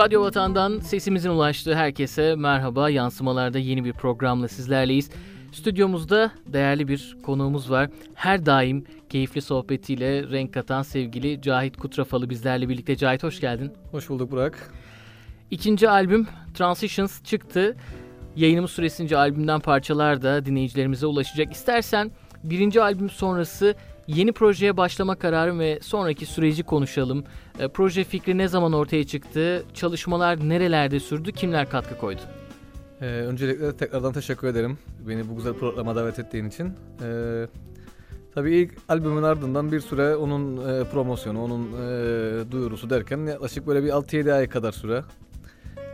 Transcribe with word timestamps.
Radyo 0.00 0.22
Vatan'dan 0.22 0.78
sesimizin 0.78 1.30
ulaştığı 1.30 1.74
herkese 1.74 2.34
merhaba. 2.34 2.90
Yansımalarda 2.90 3.58
yeni 3.58 3.84
bir 3.84 3.92
programla 3.92 4.48
sizlerleyiz. 4.48 5.10
Stüdyomuzda 5.52 6.30
değerli 6.46 6.88
bir 6.88 7.16
konuğumuz 7.22 7.70
var. 7.70 7.90
Her 8.14 8.46
daim 8.46 8.84
keyifli 9.08 9.40
sohbetiyle 9.40 10.30
renk 10.30 10.54
katan 10.54 10.82
sevgili 10.82 11.42
Cahit 11.42 11.76
Kutrafalı 11.76 12.30
bizlerle 12.30 12.68
birlikte. 12.68 12.96
Cahit 12.96 13.22
hoş 13.22 13.40
geldin. 13.40 13.72
Hoş 13.90 14.08
bulduk 14.08 14.30
Burak. 14.30 14.72
İkinci 15.50 15.88
albüm 15.88 16.28
Transitions 16.54 17.22
çıktı. 17.22 17.76
Yayınımız 18.36 18.70
süresince 18.70 19.16
albümden 19.16 19.60
parçalar 19.60 20.22
da 20.22 20.46
dinleyicilerimize 20.46 21.06
ulaşacak. 21.06 21.52
İstersen 21.52 22.10
birinci 22.44 22.82
albüm 22.82 23.10
sonrası 23.10 23.74
yeni 24.16 24.32
projeye 24.32 24.76
başlama 24.76 25.16
kararı 25.16 25.58
ve 25.58 25.78
sonraki 25.82 26.26
süreci 26.26 26.62
konuşalım. 26.62 27.24
E, 27.58 27.68
proje 27.68 28.04
fikri 28.04 28.38
ne 28.38 28.48
zaman 28.48 28.72
ortaya 28.72 29.06
çıktı? 29.06 29.64
Çalışmalar 29.74 30.48
nerelerde 30.48 31.00
sürdü? 31.00 31.32
Kimler 31.32 31.70
katkı 31.70 31.98
koydu? 31.98 32.20
Ee, 33.00 33.06
öncelikle 33.06 33.76
tekrardan 33.76 34.12
teşekkür 34.12 34.48
ederim 34.48 34.78
beni 35.08 35.28
bu 35.28 35.36
güzel 35.36 35.52
programa 35.52 35.96
davet 35.96 36.18
ettiğin 36.18 36.48
için. 36.48 36.72
Ee, 37.02 37.46
tabii 38.34 38.56
ilk 38.56 38.72
albümün 38.88 39.22
ardından 39.22 39.72
bir 39.72 39.80
süre 39.80 40.16
onun 40.16 40.56
e, 40.56 40.84
promosyonu, 40.84 41.44
onun 41.44 41.66
e, 41.66 42.50
duyurusu 42.50 42.90
derken 42.90 43.18
yaklaşık 43.18 43.66
böyle 43.66 43.84
bir 43.84 43.88
6-7 43.88 44.32
ay 44.32 44.48
kadar 44.48 44.72
süre 44.72 45.02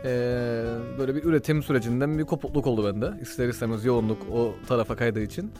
ee, 0.05 0.63
böyle 0.99 1.15
bir 1.15 1.23
üretim 1.23 1.63
sürecinden 1.63 2.17
bir 2.17 2.23
kopukluk 2.23 2.67
oldu 2.67 2.85
bende. 2.85 3.21
İster 3.21 3.47
istemez 3.47 3.85
yoğunluk 3.85 4.17
o 4.33 4.55
tarafa 4.67 4.95
kaydığı 4.95 5.21
için. 5.21 5.51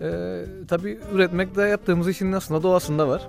Ee, 0.00 0.44
tabii 0.68 0.98
üretmek 1.12 1.56
de 1.56 1.62
yaptığımız 1.62 2.08
işin 2.08 2.32
aslında 2.32 2.62
doğasında 2.62 3.08
var. 3.08 3.28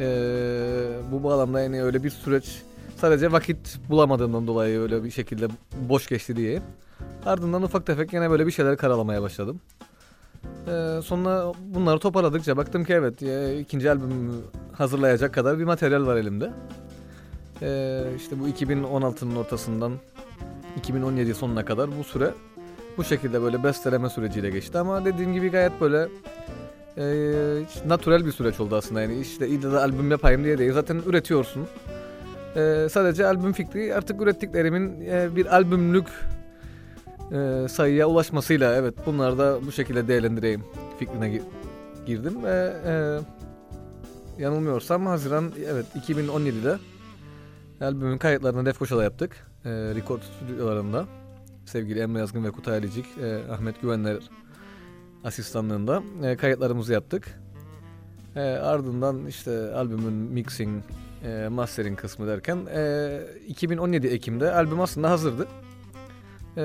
Ee, 0.00 0.88
bu 1.12 1.24
bağlamda 1.24 1.60
yani 1.60 1.82
öyle 1.82 2.04
bir 2.04 2.10
süreç 2.10 2.62
sadece 2.96 3.32
vakit 3.32 3.78
bulamadığımdan 3.88 4.46
dolayı 4.46 4.80
öyle 4.80 5.04
bir 5.04 5.10
şekilde 5.10 5.48
boş 5.88 6.08
geçti 6.08 6.36
diye. 6.36 6.62
Ardından 7.26 7.62
ufak 7.62 7.86
tefek 7.86 8.12
yine 8.12 8.30
böyle 8.30 8.46
bir 8.46 8.52
şeyler 8.52 8.76
karalamaya 8.76 9.22
başladım. 9.22 9.60
Ee, 10.68 11.00
sonra 11.04 11.52
bunları 11.60 11.98
toparladıkça 11.98 12.56
baktım 12.56 12.84
ki 12.84 12.92
evet 12.92 13.22
e, 13.22 13.58
ikinci 13.60 13.90
albümü 13.90 14.32
hazırlayacak 14.72 15.34
kadar 15.34 15.58
bir 15.58 15.64
materyal 15.64 16.06
var 16.06 16.16
elimde. 16.16 16.50
Ee, 17.62 18.02
işte 18.16 18.40
bu 18.40 18.48
2016'nın 18.48 19.36
ortasından 19.36 19.92
2017 20.76 21.34
sonuna 21.34 21.64
kadar 21.64 21.98
bu 21.98 22.04
süre 22.04 22.34
bu 22.98 23.04
şekilde 23.04 23.42
böyle 23.42 23.64
besteleme 23.64 24.08
süreciyle 24.10 24.50
geçti 24.50 24.78
ama 24.78 25.04
dediğim 25.04 25.32
gibi 25.34 25.50
gayet 25.50 25.80
böyle 25.80 26.08
e, 26.98 27.04
natürel 27.86 28.26
bir 28.26 28.32
süreç 28.32 28.60
oldu 28.60 28.76
aslında 28.76 29.00
yani 29.02 29.20
işte 29.20 29.48
illa 29.48 29.72
da 29.72 29.82
albüm 29.82 30.10
yapayım 30.10 30.44
diye 30.44 30.58
değil 30.58 30.72
zaten 30.72 31.02
üretiyorsun. 31.06 31.66
E, 32.56 32.86
sadece 32.90 33.26
albüm 33.26 33.52
fikri 33.52 33.94
artık 33.94 34.20
ürettiklerimin 34.22 35.00
e, 35.00 35.36
bir 35.36 35.54
albümlük 35.56 36.06
e, 37.32 37.68
sayıya 37.68 38.06
ulaşmasıyla 38.06 38.74
evet 38.76 38.94
bunları 39.06 39.38
da 39.38 39.58
bu 39.66 39.72
şekilde 39.72 40.08
değerlendireyim 40.08 40.64
fikrine 40.98 41.28
gi- 41.28 41.42
girdim 42.06 42.44
ve 42.44 42.72
e, 42.86 42.92
yanılmıyorsam 44.42 45.06
Haziran 45.06 45.52
evet 45.70 45.86
2017'de 46.08 46.78
albümün 47.84 48.18
kayıtlarını 48.18 48.64
Lefkoşa'da 48.64 49.02
yaptık. 49.04 49.46
E, 49.64 49.70
Record 49.70 50.20
stüdyolarında 50.22 51.06
sevgili 51.66 52.00
Emre 52.00 52.18
Yazgın 52.18 52.44
ve 52.44 52.50
Kutay 52.50 52.78
Alicik, 52.78 53.06
e, 53.22 53.52
Ahmet 53.52 53.82
Güvenler 53.82 54.16
asistanlığında 55.24 56.02
e, 56.24 56.36
kayıtlarımızı 56.36 56.92
yaptık. 56.92 57.40
E, 58.36 58.40
ardından 58.40 59.26
işte 59.26 59.74
albümün 59.74 60.12
mixing, 60.12 60.84
e, 61.24 61.48
mastering 61.48 61.98
kısmı 61.98 62.26
derken 62.26 62.58
e, 62.74 63.20
2017 63.48 64.06
Ekim'de 64.06 64.52
albüm 64.52 64.80
aslında 64.80 65.10
hazırdı. 65.10 65.48
E, 66.56 66.64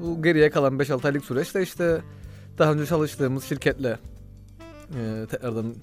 bu 0.00 0.22
geriye 0.22 0.50
kalan 0.50 0.78
5-6 0.78 1.06
aylık 1.06 1.24
süreçte 1.24 1.62
işte 1.62 2.00
daha 2.58 2.72
önce 2.72 2.86
çalıştığımız 2.86 3.44
şirketle 3.44 3.98
e, 4.94 5.26
tekrardan 5.30 5.74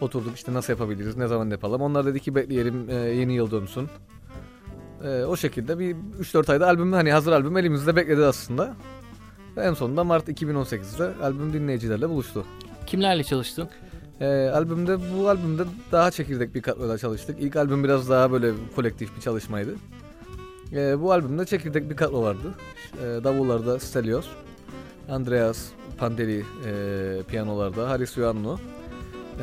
oturduk 0.00 0.36
işte 0.36 0.52
nasıl 0.52 0.72
yapabiliriz, 0.72 1.16
ne 1.16 1.26
zaman 1.26 1.50
yapalım. 1.50 1.82
Onlar 1.82 2.06
dedi 2.06 2.20
ki 2.20 2.34
bekleyelim 2.34 2.90
e, 2.90 2.94
yeni 2.94 3.34
yıl 3.34 3.50
dönsün. 3.50 3.88
E, 5.06 5.24
o 5.24 5.36
şekilde 5.36 5.78
bir 5.78 5.96
3-4 6.20 6.52
ayda 6.52 6.66
albüm 6.66 6.92
hani 6.92 7.12
hazır 7.12 7.32
albüm 7.32 7.56
elimizde 7.56 7.96
bekledi 7.96 8.24
aslında. 8.24 8.74
Ve 9.56 9.62
en 9.62 9.74
sonunda 9.74 10.04
Mart 10.04 10.28
2018'de 10.28 11.24
albüm 11.24 11.52
dinleyicilerle 11.52 12.08
buluştu. 12.08 12.44
Kimlerle 12.86 13.24
çalıştın? 13.24 13.68
E, 14.20 14.26
albümde 14.26 14.98
bu 15.14 15.28
albümde 15.28 15.62
daha 15.92 16.10
çekirdek 16.10 16.54
bir 16.54 16.62
kadroyla 16.62 16.98
çalıştık. 16.98 17.36
İlk 17.40 17.56
albüm 17.56 17.84
biraz 17.84 18.10
daha 18.10 18.32
böyle 18.32 18.52
kolektif 18.76 19.16
bir 19.16 19.20
çalışmaydı. 19.20 19.74
E, 20.72 21.00
bu 21.00 21.12
albümde 21.12 21.44
çekirdek 21.44 21.90
bir 21.90 21.96
kadro 21.96 22.22
vardı. 22.22 22.54
E, 22.98 23.24
davullarda 23.24 23.78
Stelios, 23.78 24.26
Andreas 25.10 25.58
Pandeli 25.98 26.44
e, 26.66 27.22
piyanolarda, 27.28 27.90
Haris 27.90 28.16
Yuanlu 28.16 28.58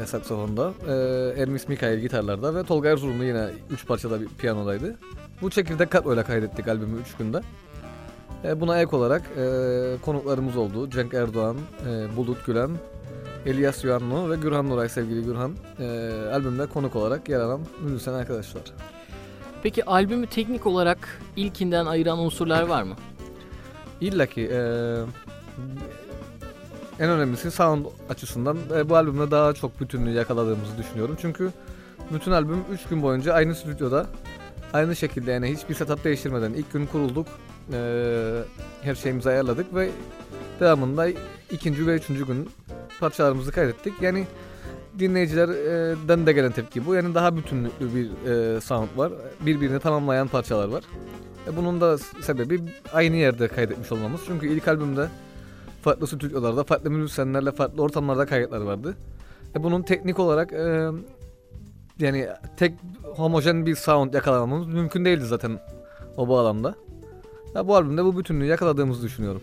e, 0.02 0.06
saksafonda, 0.06 0.74
e, 0.88 1.42
Ermis 1.42 1.68
Mikail 1.68 2.00
gitarlarda 2.00 2.56
ve 2.56 2.64
Tolga 2.64 2.90
Erzurumlu 2.90 3.24
yine 3.24 3.48
3 3.72 3.88
parçada 3.88 4.22
bir 4.22 4.28
piyanodaydı. 4.28 4.96
Bu 5.42 5.50
çekirdek 5.50 5.92
kadroyla 5.92 6.24
kaydettik 6.24 6.68
albümü 6.68 7.02
3 7.02 7.18
günde. 7.18 7.42
E, 8.44 8.62
buna 8.62 8.82
ek 8.82 8.96
olarak 8.96 9.22
e, 9.22 9.46
konuklarımız 10.02 10.58
oldu. 10.58 10.90
Cenk 10.90 11.14
Erdoğan, 11.14 11.58
e, 11.90 12.18
Bulut 12.18 12.46
Gülen, 12.46 12.72
Elias 13.46 13.84
Yuanlu 13.84 14.30
ve 14.30 14.36
Gürhan 14.36 14.70
Nuray 14.70 14.90
sevgili 14.90 15.24
Gürhan. 15.24 15.56
E, 15.80 15.86
albümde 16.34 16.66
konuk 16.66 16.96
olarak 16.96 17.30
yer 17.30 17.40
alan 17.40 17.62
müzisyen 17.82 18.14
arkadaşlar. 18.14 18.64
Peki 19.64 19.86
albümü 19.86 20.28
teknik 20.28 20.68
olarak 20.68 21.22
ilkinden 21.36 21.86
ayıran 21.86 22.20
unsurlar 22.20 22.62
var 22.62 22.84
mı? 22.84 22.96
İlla 24.02 24.26
ki 24.26 24.50
e, 24.54 24.60
en 27.04 27.10
önemlisi 27.10 27.52
sound 27.52 27.86
açısından 28.10 28.58
e, 28.76 28.90
bu 28.90 28.96
albümde 28.96 29.32
daha 29.32 29.54
çok 29.54 29.82
bütünlüğü 29.82 30.12
yakaladığımızı 30.12 30.78
düşünüyorum. 30.78 31.18
Çünkü 31.22 31.52
bütün 32.14 32.32
albüm 32.32 32.64
3 32.74 32.86
gün 32.90 33.02
boyunca 33.02 33.34
aynı 33.34 33.56
stüdyoda 33.56 34.06
aynı 34.74 34.96
şekilde 34.96 35.32
yani 35.32 35.54
hiçbir 35.54 35.76
setup 35.76 36.04
değiştirmeden 36.04 36.54
ilk 36.54 36.74
gün 36.74 36.86
kurulduk. 36.86 37.28
E, 37.74 37.80
her 38.82 38.96
şeyimizi 38.96 39.30
ayarladık 39.30 39.76
ve 39.76 39.90
devamında 40.60 41.08
ikinci 41.52 41.88
ve 41.88 41.96
üçüncü 41.96 42.28
gün 42.28 42.50
parçalarımızı 43.00 43.52
kaydettik. 43.52 43.94
Yani 44.02 44.28
dinleyicilerden 45.00 46.26
de 46.26 46.34
gelen 46.34 46.52
tepki 46.52 46.86
bu. 46.86 46.96
Yani 46.96 47.16
daha 47.16 47.38
bütünlüklü 47.38 47.96
bir 47.96 48.32
e, 48.32 48.62
sound 48.62 48.90
var. 48.96 49.12
Birbirini 49.42 49.80
tamamlayan 49.80 50.28
parçalar 50.28 50.68
var. 50.68 50.84
E, 51.48 51.58
bunun 51.58 51.82
da 51.82 51.98
sebebi 51.98 52.62
aynı 52.94 53.16
yerde 53.16 53.48
kaydetmiş 53.48 53.92
olmamız. 53.92 54.22
Çünkü 54.28 54.48
ilk 54.48 54.68
albümde 54.68 55.08
farklı 55.84 56.08
stüdyolarda, 56.08 56.64
farklı 56.64 56.92
müzisyenlerle, 56.92 57.52
farklı 57.52 57.82
ortamlarda 57.82 58.26
kayıtlar 58.26 58.62
vardı. 58.62 58.96
E, 59.56 59.64
bunun 59.64 59.82
teknik 59.82 60.20
olarak 60.20 60.54
e, 60.54 60.90
yani 62.00 62.28
tek 62.58 62.74
homojen 63.04 63.66
bir 63.66 63.76
sound 63.76 64.14
yakalamamız 64.14 64.68
mümkün 64.68 65.06
değildi 65.06 65.26
zaten 65.26 65.60
o 66.18 66.30
bağlamda. 66.30 66.76
Ya, 67.56 67.68
bu 67.68 67.76
albümde 67.76 68.04
bu 68.04 68.18
bütünlüğü 68.18 68.46
yakaladığımızı 68.46 69.04
düşünüyorum. 69.04 69.42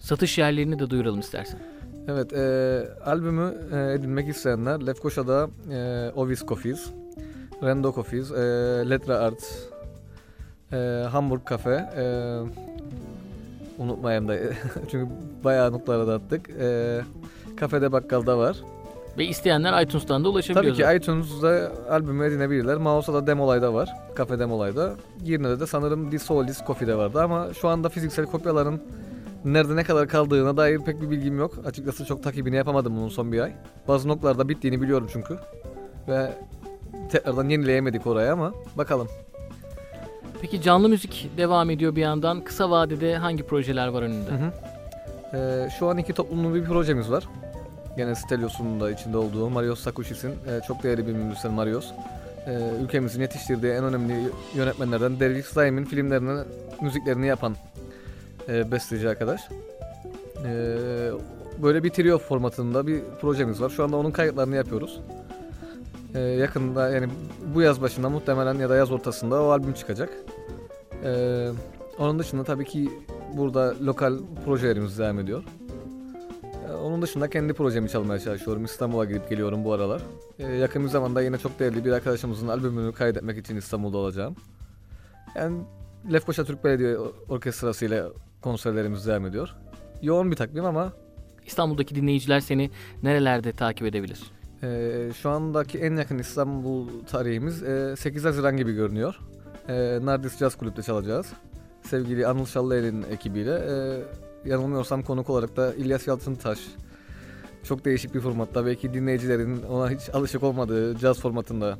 Satış 0.00 0.38
yerlerini 0.38 0.78
de 0.78 0.90
duyuralım 0.90 1.20
istersen. 1.20 1.60
Evet, 2.08 2.32
e, 2.32 2.88
albümü 3.04 3.54
e, 3.72 3.92
edinmek 3.92 4.28
isteyenler 4.28 4.86
Lefkoşa'da 4.86 5.48
e, 5.72 6.10
Ovis 6.16 6.46
Coffees, 6.46 6.90
Rendo 7.62 7.92
Coffees, 7.92 8.30
e, 8.30 8.36
Letra 8.90 9.18
Art, 9.18 9.42
e, 10.72 10.76
Hamburg 11.10 11.40
Cafe, 11.50 11.90
e, 11.96 12.04
unutmayayım 13.78 14.28
da 14.28 14.36
çünkü 14.90 15.08
bayağı 15.44 15.72
notlara 15.72 16.06
dağıttık. 16.06 16.50
E, 16.50 17.00
kafede 17.56 17.92
bakkalda 17.92 18.38
var. 18.38 18.56
Ve 19.18 19.24
isteyenler 19.24 19.82
iTunes'tan 19.82 20.24
da 20.24 20.28
ulaşabiliyor. 20.28 20.76
Tabii 20.76 20.86
ki 20.86 20.96
iTunes'da 20.96 21.72
albümü 21.90 22.26
edinebilirler. 22.26 22.76
Mouse'da 22.76 23.26
Demolay'da 23.26 23.74
var. 23.74 23.88
Kafe 24.14 24.38
Demolay'da. 24.38 24.92
Yerine 25.24 25.60
de 25.60 25.66
sanırım 25.66 26.10
The 26.10 26.18
Solis 26.18 26.66
Coffee'de 26.66 26.96
vardı 26.96 27.22
ama 27.22 27.54
şu 27.54 27.68
anda 27.68 27.88
fiziksel 27.88 28.26
kopyaların 28.26 28.80
nerede 29.44 29.76
ne 29.76 29.84
kadar 29.84 30.08
kaldığına 30.08 30.56
dair 30.56 30.80
pek 30.80 31.02
bir 31.02 31.10
bilgim 31.10 31.38
yok. 31.38 31.54
Açıkçası 31.66 32.04
çok 32.04 32.22
takibini 32.22 32.56
yapamadım 32.56 32.96
bunun 32.96 33.08
son 33.08 33.32
bir 33.32 33.40
ay. 33.40 33.52
Bazı 33.88 34.08
noktalarda 34.08 34.48
bittiğini 34.48 34.82
biliyorum 34.82 35.08
çünkü. 35.12 35.36
Ve 36.08 36.32
tekrardan 37.10 37.48
yenileyemedik 37.48 38.06
oraya 38.06 38.32
ama 38.32 38.52
bakalım. 38.78 39.08
Peki 40.40 40.62
canlı 40.62 40.88
müzik 40.88 41.30
devam 41.36 41.70
ediyor 41.70 41.96
bir 41.96 42.00
yandan. 42.00 42.40
Kısa 42.44 42.70
vadede 42.70 43.16
hangi 43.16 43.42
projeler 43.42 43.88
var 43.88 44.02
önünde? 44.02 44.30
Hı 44.30 44.34
hı. 44.34 44.52
Ee, 45.34 45.68
şu 45.78 45.88
an 45.88 45.98
iki 45.98 46.12
toplumlu 46.12 46.54
bir 46.54 46.64
projemiz 46.64 47.10
var. 47.10 47.24
Gene 47.96 48.14
Stelios'un 48.14 48.80
da 48.80 48.90
içinde 48.90 49.16
olduğu 49.16 49.50
Marios 49.50 49.80
Sakuşis'in 49.80 50.30
e, 50.30 50.60
çok 50.66 50.82
değerli 50.82 51.06
bir 51.06 51.12
müzisyen 51.12 51.54
Marios. 51.54 51.92
E, 52.46 52.60
ülkemizin 52.82 53.20
yetiştirdiği 53.20 53.72
en 53.72 53.84
önemli 53.84 54.14
yönetmenlerden 54.54 55.20
Derviş 55.20 55.46
Zaim'in 55.46 55.84
filmlerini, 55.84 56.44
müziklerini 56.80 57.26
yapan 57.26 57.56
e, 58.48 58.72
besteci 58.72 59.08
arkadaş. 59.08 59.40
E, 60.44 60.76
böyle 61.62 61.84
bir 61.84 61.90
trio 61.90 62.18
formatında 62.18 62.86
bir 62.86 63.00
projemiz 63.20 63.60
var. 63.60 63.70
Şu 63.70 63.84
anda 63.84 63.96
onun 63.96 64.10
kayıtlarını 64.10 64.56
yapıyoruz. 64.56 65.00
E, 66.16 66.20
yakında 66.20 66.90
yani 66.90 67.08
bu 67.54 67.62
yaz 67.62 67.82
başında 67.82 68.10
muhtemelen 68.10 68.54
ya 68.54 68.70
da 68.70 68.76
yaz 68.76 68.92
ortasında 68.92 69.42
o 69.42 69.48
albüm 69.48 69.72
çıkacak. 69.72 70.10
E, 71.04 71.48
onun 71.98 72.18
dışında 72.18 72.44
tabii 72.44 72.64
ki 72.64 72.90
burada 73.36 73.74
lokal 73.86 74.18
projelerimiz 74.44 74.98
devam 74.98 75.18
ediyor. 75.18 75.44
E, 76.68 76.72
onun 76.72 77.02
dışında 77.02 77.30
kendi 77.30 77.52
projemi 77.52 77.88
çalmaya 77.88 78.20
çalışıyorum. 78.20 78.64
İstanbul'a 78.64 79.04
gidip 79.04 79.30
geliyorum 79.30 79.64
bu 79.64 79.72
aralar. 79.72 80.02
E, 80.38 80.46
yakın 80.46 80.84
bir 80.84 80.88
zamanda 80.88 81.22
yine 81.22 81.38
çok 81.38 81.58
değerli 81.58 81.84
bir 81.84 81.92
arkadaşımızın 81.92 82.48
albümünü 82.48 82.92
kaydetmek 82.92 83.38
için 83.38 83.56
İstanbul'da 83.56 83.98
olacağım. 83.98 84.36
Yani 85.34 85.60
Lefkoşa 86.12 86.44
Türk 86.44 86.64
Belediye 86.64 86.98
Orkestrası 87.28 87.84
ile 87.84 88.02
konserlerimiz 88.42 89.06
devam 89.06 89.26
ediyor. 89.26 89.54
Yoğun 90.02 90.30
bir 90.30 90.36
takvim 90.36 90.64
ama 90.64 90.92
İstanbul'daki 91.46 91.94
dinleyiciler 91.94 92.40
seni 92.40 92.70
nerelerde 93.02 93.52
takip 93.52 93.86
edebilir? 93.86 94.35
E, 94.62 95.10
şu 95.22 95.30
andaki 95.30 95.78
en 95.78 95.96
yakın 95.96 96.18
İstanbul 96.18 96.88
tarihimiz 97.10 97.62
e, 97.62 97.96
8 97.96 98.24
Haziran 98.24 98.56
gibi 98.56 98.72
görünüyor. 98.72 99.18
E, 99.68 99.98
Nardis 100.02 100.38
Jazz 100.38 100.54
Kulüp'te 100.54 100.82
çalacağız. 100.82 101.26
Sevgili 101.82 102.26
Anıl 102.26 102.46
Şallıer'in 102.46 103.02
ekibiyle. 103.02 103.54
E, 103.54 103.74
yanılmıyorsam 104.48 105.02
konuk 105.02 105.30
olarak 105.30 105.56
da 105.56 105.74
İlyas 105.74 106.06
Yalçıntaş. 106.06 106.58
Çok 107.64 107.84
değişik 107.84 108.14
bir 108.14 108.20
formatta 108.20 108.66
belki 108.66 108.94
dinleyicilerin 108.94 109.62
ona 109.62 109.90
hiç 109.90 110.10
alışık 110.12 110.42
olmadığı 110.42 110.98
caz 110.98 111.20
formatında 111.20 111.78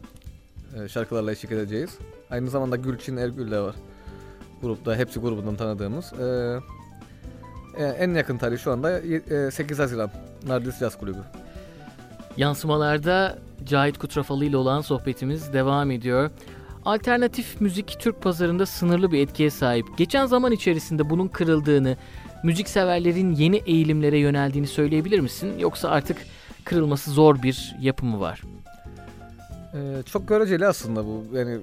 e, 0.76 0.88
şarkılarla 0.88 1.32
eşlik 1.32 1.52
edeceğiz. 1.52 1.98
Aynı 2.30 2.50
zamanda 2.50 2.76
Gülçin 2.76 3.16
Ergül 3.16 3.50
de 3.50 3.60
var 3.60 3.74
grupta. 4.62 4.96
Hepsi 4.96 5.20
grubundan 5.20 5.56
tanıdığımız. 5.56 6.12
E, 6.12 6.58
e, 7.78 7.84
en 7.84 8.14
yakın 8.14 8.38
tarih 8.38 8.58
şu 8.58 8.72
anda 8.72 9.00
e, 9.00 9.50
8 9.50 9.78
Haziran 9.78 10.10
Nardis 10.46 10.78
Jazz 10.78 10.98
Kulübü. 10.98 11.18
Yansımalarda 12.36 13.38
Cahit 13.64 13.98
Kutrafalı 13.98 14.44
ile 14.44 14.56
olan 14.56 14.80
sohbetimiz 14.80 15.52
devam 15.52 15.90
ediyor. 15.90 16.30
Alternatif 16.84 17.60
müzik 17.60 17.96
Türk 18.00 18.22
pazarında 18.22 18.66
sınırlı 18.66 19.12
bir 19.12 19.20
etkiye 19.20 19.50
sahip. 19.50 19.86
Geçen 19.96 20.26
zaman 20.26 20.52
içerisinde 20.52 21.10
bunun 21.10 21.28
kırıldığını, 21.28 21.96
müzik 22.44 22.68
severlerin 22.68 23.32
yeni 23.32 23.56
eğilimlere 23.56 24.18
yöneldiğini 24.18 24.66
söyleyebilir 24.66 25.20
misin? 25.20 25.58
Yoksa 25.58 25.88
artık 25.88 26.16
kırılması 26.64 27.10
zor 27.10 27.42
bir 27.42 27.76
yapı 27.80 28.06
mı 28.06 28.20
var? 28.20 28.42
Ee, 29.74 30.02
çok 30.06 30.28
göreceli 30.28 30.66
aslında 30.66 31.04
bu. 31.04 31.24
Yani 31.32 31.58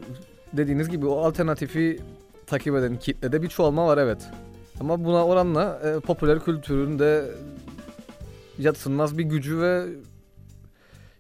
dediğiniz 0.54 0.90
gibi 0.90 1.06
o 1.06 1.18
alternatifi 1.18 2.00
takip 2.48 2.75
eden 2.75 2.98
kitlede 2.98 3.42
bir 3.42 3.48
çoğalma 3.48 3.88
var 3.88 3.98
evet. 3.98 4.22
Ama 4.80 5.06
buna 5.06 5.25
oranla 5.25 5.80
e, 5.84 6.00
popüler 6.00 6.40
kültürün 6.40 7.00
de 7.00 7.25
yatsınmaz 8.60 9.18
bir 9.18 9.24
gücü 9.24 9.62
ve 9.62 9.86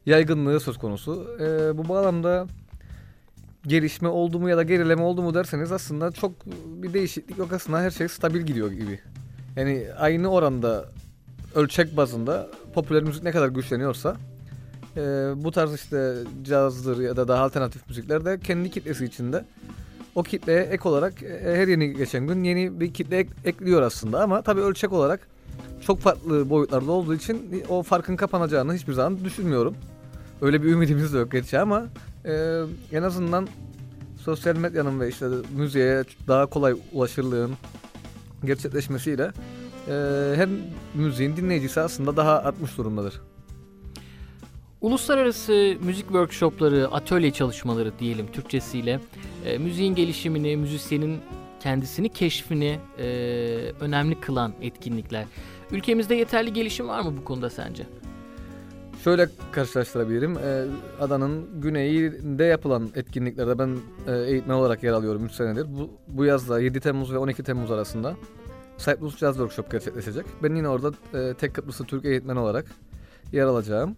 yaygınlığı 0.05 0.59
söz 0.59 0.77
konusu. 0.77 1.27
E, 1.39 1.77
bu 1.77 1.89
bağlamda 1.89 2.47
gelişme 3.67 4.07
oldu 4.07 4.39
mu 4.39 4.49
ya 4.49 4.57
da 4.57 4.63
gerileme 4.63 5.01
oldu 5.01 5.21
mu 5.21 5.33
derseniz 5.33 5.71
aslında 5.71 6.11
çok 6.11 6.45
bir 6.83 6.93
değişiklik 6.93 7.37
yok 7.37 7.53
aslında 7.53 7.79
her 7.81 7.91
şey 7.91 8.07
stabil 8.07 8.41
gidiyor 8.41 8.71
gibi. 8.71 8.99
Yani 9.55 9.87
aynı 9.97 10.27
oranda 10.31 10.85
ölçek 11.55 11.97
bazında 11.97 12.49
popüler 12.73 13.03
müzik 13.03 13.23
ne 13.23 13.31
kadar 13.31 13.47
güçleniyorsa 13.47 14.15
e, 14.97 15.01
bu 15.35 15.51
tarz 15.51 15.73
işte 15.73 16.13
cazdır 16.43 16.99
ya 16.99 17.17
da 17.17 17.27
daha 17.27 17.43
alternatif 17.43 17.89
müzikler 17.89 18.25
de 18.25 18.39
kendi 18.39 18.71
kitlesi 18.71 19.05
içinde 19.05 19.45
o 20.15 20.23
kitleye 20.23 20.61
ek 20.61 20.89
olarak 20.89 21.23
e, 21.23 21.55
her 21.55 21.67
yeni 21.67 21.93
geçen 21.93 22.27
gün 22.27 22.43
yeni 22.43 22.79
bir 22.79 22.93
kitle 22.93 23.17
ek- 23.17 23.29
ekliyor 23.45 23.81
aslında 23.81 24.23
ama 24.23 24.41
tabii 24.41 24.61
ölçek 24.61 24.93
olarak 24.93 25.19
çok 25.85 25.99
farklı 25.99 26.49
boyutlarda 26.49 26.91
olduğu 26.91 27.15
için 27.15 27.63
o 27.69 27.83
farkın 27.83 28.15
kapanacağını 28.15 28.73
hiçbir 28.73 28.93
zaman 28.93 29.25
düşünmüyorum. 29.25 29.75
Öyle 30.43 30.63
bir 30.63 30.67
ümidimiz 30.67 31.13
de 31.13 31.17
yok 31.17 31.31
gerçi 31.31 31.59
ama 31.59 31.85
e, 32.25 32.61
en 32.91 33.03
azından 33.03 33.47
sosyal 34.21 34.55
medyanın 34.55 34.99
ve 34.99 35.09
işte 35.09 35.25
müziğe 35.55 36.03
daha 36.27 36.45
kolay 36.45 36.75
ulaşırlığın 36.93 37.51
gerçekleşmesiyle 38.45 39.31
e, 39.87 39.93
her 40.35 40.49
müziğin 40.95 41.35
dinleyicisi 41.35 41.81
aslında 41.81 42.17
daha 42.17 42.39
artmış 42.39 42.77
durumdadır. 42.77 43.21
Uluslararası 44.81 45.75
müzik 45.83 46.05
workshopları, 46.05 46.87
atölye 46.91 47.31
çalışmaları 47.31 47.91
diyelim 47.99 48.27
Türkçesiyle 48.31 48.99
e, 49.45 49.57
müziğin 49.57 49.95
gelişimini, 49.95 50.57
müzisyenin 50.57 51.19
kendisini 51.59 52.09
keşfini 52.09 52.79
e, 52.99 53.05
önemli 53.79 54.19
kılan 54.19 54.53
etkinlikler. 54.61 55.25
Ülkemizde 55.71 56.15
yeterli 56.15 56.53
gelişim 56.53 56.87
var 56.87 57.01
mı 57.01 57.13
bu 57.17 57.23
konuda 57.23 57.49
sence? 57.49 57.83
Şöyle 59.03 59.29
karşılaştırabilirim. 59.51 60.37
Ee, 60.37 60.65
adanın 60.99 61.61
güneyinde 61.61 62.43
yapılan 62.43 62.89
etkinliklerde 62.95 63.59
ben 63.59 63.77
e, 64.07 64.17
eğitmen 64.17 64.55
olarak 64.55 64.83
yer 64.83 64.93
alıyorum 64.93 65.25
3 65.25 65.31
senedir. 65.31 65.65
Bu, 65.77 65.89
bu 66.07 66.25
yazda 66.25 66.59
7 66.59 66.79
Temmuz 66.79 67.13
ve 67.13 67.17
12 67.17 67.43
Temmuz 67.43 67.71
arasında 67.71 68.15
Cyprus 68.77 69.17
Jazz 69.17 69.35
Workshop 69.35 69.71
gerçekleşecek. 69.71 70.25
Ben 70.43 70.55
yine 70.55 70.69
orada 70.69 70.91
e, 71.13 71.33
tek 71.33 71.53
Kıbrıslı 71.53 71.85
Türk 71.85 72.05
eğitmen 72.05 72.35
olarak 72.35 72.65
yer 73.31 73.45
alacağım. 73.45 73.97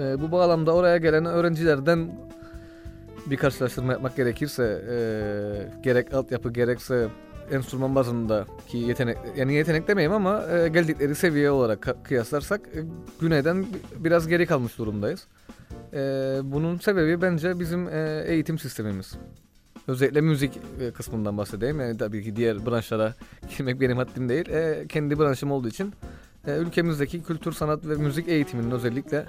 E, 0.00 0.20
bu 0.20 0.32
bağlamda 0.32 0.74
oraya 0.74 0.96
gelen 0.96 1.24
öğrencilerden 1.24 2.18
bir 3.26 3.36
karşılaştırma 3.36 3.92
yapmak 3.92 4.16
gerekirse 4.16 4.84
e, 4.90 4.96
gerek 5.82 6.14
altyapı 6.14 6.52
gerekse 6.52 7.08
enstrüman 7.52 7.94
bazında 7.94 8.46
ki 8.68 8.78
yetenek 8.78 9.18
yani 9.36 9.54
yetenek 9.54 9.88
demeyeyim 9.88 10.12
ama 10.12 10.46
e, 10.46 10.68
geldikleri 10.68 11.14
seviye 11.14 11.50
olarak 11.50 12.04
kıyaslarsak 12.04 12.60
e, 12.60 12.84
güneyden 13.20 13.66
biraz 13.96 14.28
geri 14.28 14.46
kalmış 14.46 14.78
durumdayız. 14.78 15.26
E, 15.92 15.98
bunun 16.42 16.78
sebebi 16.78 17.22
bence 17.22 17.60
bizim 17.60 17.88
e, 17.88 18.24
eğitim 18.26 18.58
sistemimiz. 18.58 19.14
Özellikle 19.88 20.20
müzik 20.20 20.58
e, 20.80 20.90
kısmından 20.90 21.38
bahsedeyim. 21.38 21.80
Yani 21.80 21.98
tabii 21.98 22.24
ki 22.24 22.36
diğer 22.36 22.66
branşlara 22.66 23.14
girmek 23.56 23.80
benim 23.80 23.96
haddim 23.96 24.28
değil. 24.28 24.48
E, 24.48 24.86
kendi 24.88 25.18
branşım 25.18 25.50
olduğu 25.50 25.68
için 25.68 25.92
e, 26.46 26.56
ülkemizdeki 26.56 27.22
kültür, 27.22 27.52
sanat 27.52 27.86
ve 27.86 27.94
müzik 27.94 28.28
eğitiminin 28.28 28.70
özellikle 28.70 29.26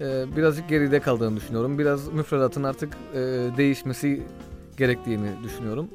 e, 0.00 0.24
birazcık 0.36 0.68
geride 0.68 1.00
kaldığını 1.00 1.36
düşünüyorum. 1.36 1.78
Biraz 1.78 2.08
müfredatın 2.08 2.62
artık 2.62 2.92
e, 3.14 3.18
değişmesi 3.56 4.22
gerektiğini 4.76 5.28
düşünüyorum 5.44 5.88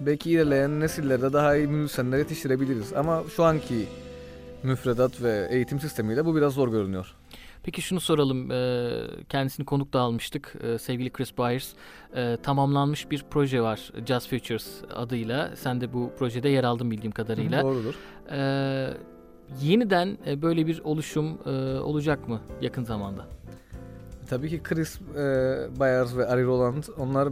belki 0.00 0.30
ilerleyen 0.30 0.80
nesillerde 0.80 1.32
daha 1.32 1.56
iyi 1.56 1.66
müzisyenler 1.66 2.18
yetiştirebiliriz. 2.18 2.92
Ama 2.92 3.22
şu 3.36 3.44
anki 3.44 3.86
müfredat 4.62 5.22
ve 5.22 5.46
eğitim 5.50 5.80
sistemiyle 5.80 6.24
bu 6.24 6.36
biraz 6.36 6.52
zor 6.52 6.68
görünüyor. 6.68 7.14
Peki 7.62 7.82
şunu 7.82 8.00
soralım. 8.00 8.50
e, 8.50 8.90
Kendisini 9.28 9.66
konuk 9.66 9.92
da 9.92 10.00
almıştık. 10.00 10.54
E, 10.62 10.78
Sevgili 10.78 11.10
Chris 11.10 11.38
Byers. 11.38 11.72
E, 12.16 12.36
Tamamlanmış 12.42 13.10
bir 13.10 13.24
proje 13.30 13.62
var. 13.62 13.92
Jazz 14.06 14.28
Futures 14.28 14.66
adıyla. 14.94 15.50
Sen 15.56 15.80
de 15.80 15.92
bu 15.92 16.10
projede 16.18 16.48
yer 16.48 16.64
aldın 16.64 16.90
bildiğim 16.90 17.12
kadarıyla. 17.12 17.62
Doğrudur. 17.62 17.94
E, 18.32 18.90
Yeniden 19.62 20.18
e, 20.26 20.42
böyle 20.42 20.66
bir 20.66 20.80
oluşum 20.84 21.38
e, 21.46 21.50
olacak 21.80 22.28
mı 22.28 22.40
yakın 22.60 22.84
zamanda? 22.84 23.24
Tabii 24.30 24.48
ki 24.50 24.60
Chris 24.62 25.00
e, 25.00 25.14
Byers 25.80 26.16
ve 26.16 26.26
Ari 26.26 26.44
Roland 26.44 26.84
onlar 26.98 27.28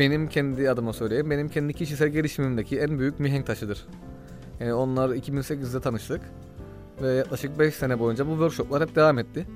benim 0.00 0.28
kendi 0.28 0.70
adıma 0.70 0.92
söyleyeyim. 0.92 1.30
Benim 1.30 1.48
kendi 1.48 1.72
kişisel 1.72 2.08
gelişimimdeki 2.08 2.78
en 2.78 2.98
büyük 2.98 3.20
mihenk 3.20 3.46
taşıdır. 3.46 3.86
Yani 4.60 4.74
onlar 4.74 5.08
2008'de 5.08 5.80
tanıştık. 5.80 6.20
Ve 7.02 7.08
yaklaşık 7.08 7.58
5 7.58 7.74
sene 7.74 7.98
boyunca 7.98 8.26
bu 8.26 8.30
workshoplar 8.30 8.82
hep 8.82 8.96
devam 8.96 9.18
etti. 9.18 9.46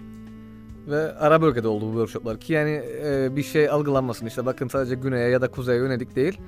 Ve 0.86 1.14
ara 1.14 1.42
bölgede 1.42 1.68
oldu 1.68 1.84
bu 1.84 1.90
workshoplar 1.90 2.40
ki 2.40 2.52
yani 2.52 2.82
e, 3.04 3.36
bir 3.36 3.42
şey 3.42 3.68
algılanmasın 3.68 4.26
işte 4.26 4.46
bakın 4.46 4.68
sadece 4.68 4.94
güneye 4.94 5.28
ya 5.28 5.40
da 5.40 5.50
kuzeye 5.50 5.78
yönelik 5.78 6.16
değil. 6.16 6.40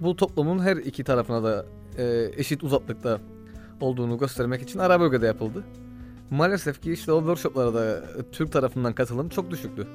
Bu 0.00 0.16
toplumun 0.16 0.58
her 0.58 0.76
iki 0.76 1.04
tarafına 1.04 1.44
da 1.44 1.66
e, 1.98 2.30
eşit 2.36 2.64
uzaklıkta 2.64 3.20
olduğunu 3.80 4.18
göstermek 4.18 4.62
için 4.62 4.78
ara 4.78 5.00
bölgede 5.00 5.26
yapıldı. 5.26 5.64
Maalesef 6.30 6.82
ki 6.82 6.92
işte 6.92 7.12
o 7.12 7.18
workshoplara 7.18 7.74
da 7.74 8.04
Türk 8.32 8.52
tarafından 8.52 8.92
katılım 8.92 9.28
çok 9.28 9.50
düşüktü. 9.50 9.86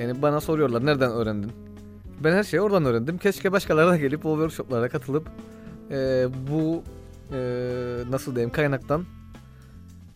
Yani 0.00 0.22
bana 0.22 0.40
soruyorlar 0.40 0.86
nereden 0.86 1.10
öğrendin? 1.10 1.65
Ben 2.24 2.32
her 2.32 2.42
şeyi 2.44 2.60
oradan 2.60 2.84
öğrendim. 2.84 3.18
Keşke 3.18 3.52
başkaları 3.52 3.90
da 3.90 3.96
gelip 3.96 4.26
o 4.26 4.30
workshoplara 4.34 4.88
katılıp 4.88 5.28
e, 5.90 6.26
bu 6.50 6.82
e, 7.32 7.38
nasıl 8.10 8.34
diyeyim 8.34 8.52
kaynaktan 8.52 9.04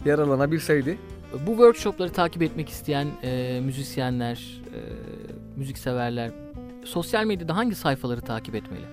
yararlanabilseydi. 0.04 0.98
Bu 1.46 1.50
workshopları 1.50 2.12
takip 2.12 2.42
etmek 2.42 2.68
isteyen 2.68 3.06
e, 3.22 3.60
müzisyenler, 3.64 4.62
e, 4.74 4.78
müzikseverler 5.56 6.30
sosyal 6.84 7.24
medyada 7.24 7.56
hangi 7.56 7.74
sayfaları 7.74 8.20
takip 8.20 8.54
etmeli? 8.54 8.84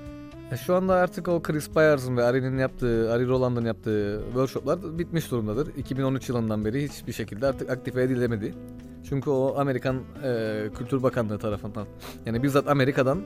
E, 0.51 0.57
Şu 0.57 0.75
anda 0.75 0.93
artık 0.93 1.27
o 1.27 1.41
Chris 1.41 1.75
Byers'ın 1.75 2.17
ve 2.17 2.23
Ari'nin 2.23 2.57
yaptığı, 2.57 3.13
Ari 3.13 3.27
Roland'ın 3.27 3.65
yaptığı 3.65 4.21
workshoplar 4.27 4.99
bitmiş 4.99 5.31
durumdadır. 5.31 5.75
2013 5.77 6.29
yılından 6.29 6.65
beri 6.65 6.83
hiçbir 6.89 7.13
şekilde 7.13 7.47
artık 7.47 7.69
aktive 7.69 8.03
edilemedi. 8.03 8.53
Çünkü 9.09 9.29
o 9.29 9.55
Amerikan 9.57 10.01
e, 10.23 10.63
Kültür 10.77 11.03
Bakanlığı 11.03 11.39
tarafından 11.39 11.87
yani 12.25 12.43
bizzat 12.43 12.67
Amerika'dan 12.67 13.21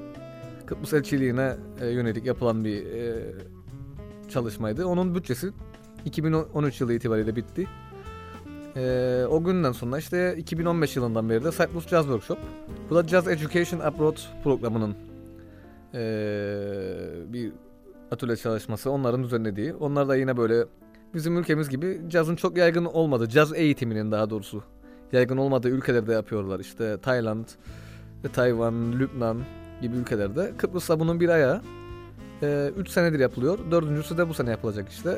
Kıbrıs 0.66 0.94
elçiliğine 0.94 1.56
e, 1.82 1.88
yönelik 1.88 2.26
yapılan 2.26 2.66
bir 2.66 2.86
e, 2.86 3.34
çalışmaydı. 4.30 4.86
Onun 4.86 5.16
bütçesi 5.16 5.52
2013 6.06 6.82
yılı 6.82 6.94
itibariyle 6.94 7.36
bitti. 7.36 7.68
Ee, 8.76 9.26
o 9.30 9.44
günden 9.44 9.72
sonra 9.72 9.98
işte 9.98 10.36
2015 10.38 10.96
yılından 10.96 11.30
beri 11.30 11.44
de 11.44 11.52
Cyprus 11.52 11.88
Jazz 11.88 12.06
Workshop. 12.06 12.38
Bu 12.90 12.96
da 12.96 13.08
Jazz 13.08 13.28
Education 13.28 13.80
Abroad 13.80 14.18
programının 14.44 14.96
ee, 15.94 17.08
bir 17.28 17.52
atölye 18.12 18.36
çalışması. 18.36 18.92
Onların 18.92 19.24
düzenlediği. 19.24 19.74
Onlar 19.74 20.08
da 20.08 20.16
yine 20.16 20.38
böyle 20.38 20.66
bizim 21.14 21.38
ülkemiz 21.38 21.70
gibi 21.70 22.02
cazın 22.08 22.36
çok 22.36 22.58
yaygın 22.58 22.86
olmadığı, 22.86 23.30
caz 23.30 23.54
eğitiminin 23.54 24.12
daha 24.12 24.30
doğrusu 24.30 24.64
yaygın 25.12 25.38
olmadığı 25.38 25.70
ülkelerde 25.70 26.14
yapıyorlar. 26.14 26.60
İşte 26.60 26.98
Tayland, 27.02 27.46
Tayvan, 28.34 29.00
Lübnan 29.00 29.38
gibi 29.82 29.96
ülkelerde. 29.96 30.52
Kıbrıs'ta 30.58 31.00
bunun 31.00 31.20
bir 31.20 31.30
ayağı. 31.30 31.62
3 32.42 32.44
ee, 32.44 32.92
senedir 32.92 33.20
yapılıyor. 33.20 33.60
Dördüncüsü 33.72 34.18
de 34.18 34.30
bu 34.30 34.34
sene 34.34 34.50
yapılacak 34.50 34.90
işte. 34.90 35.18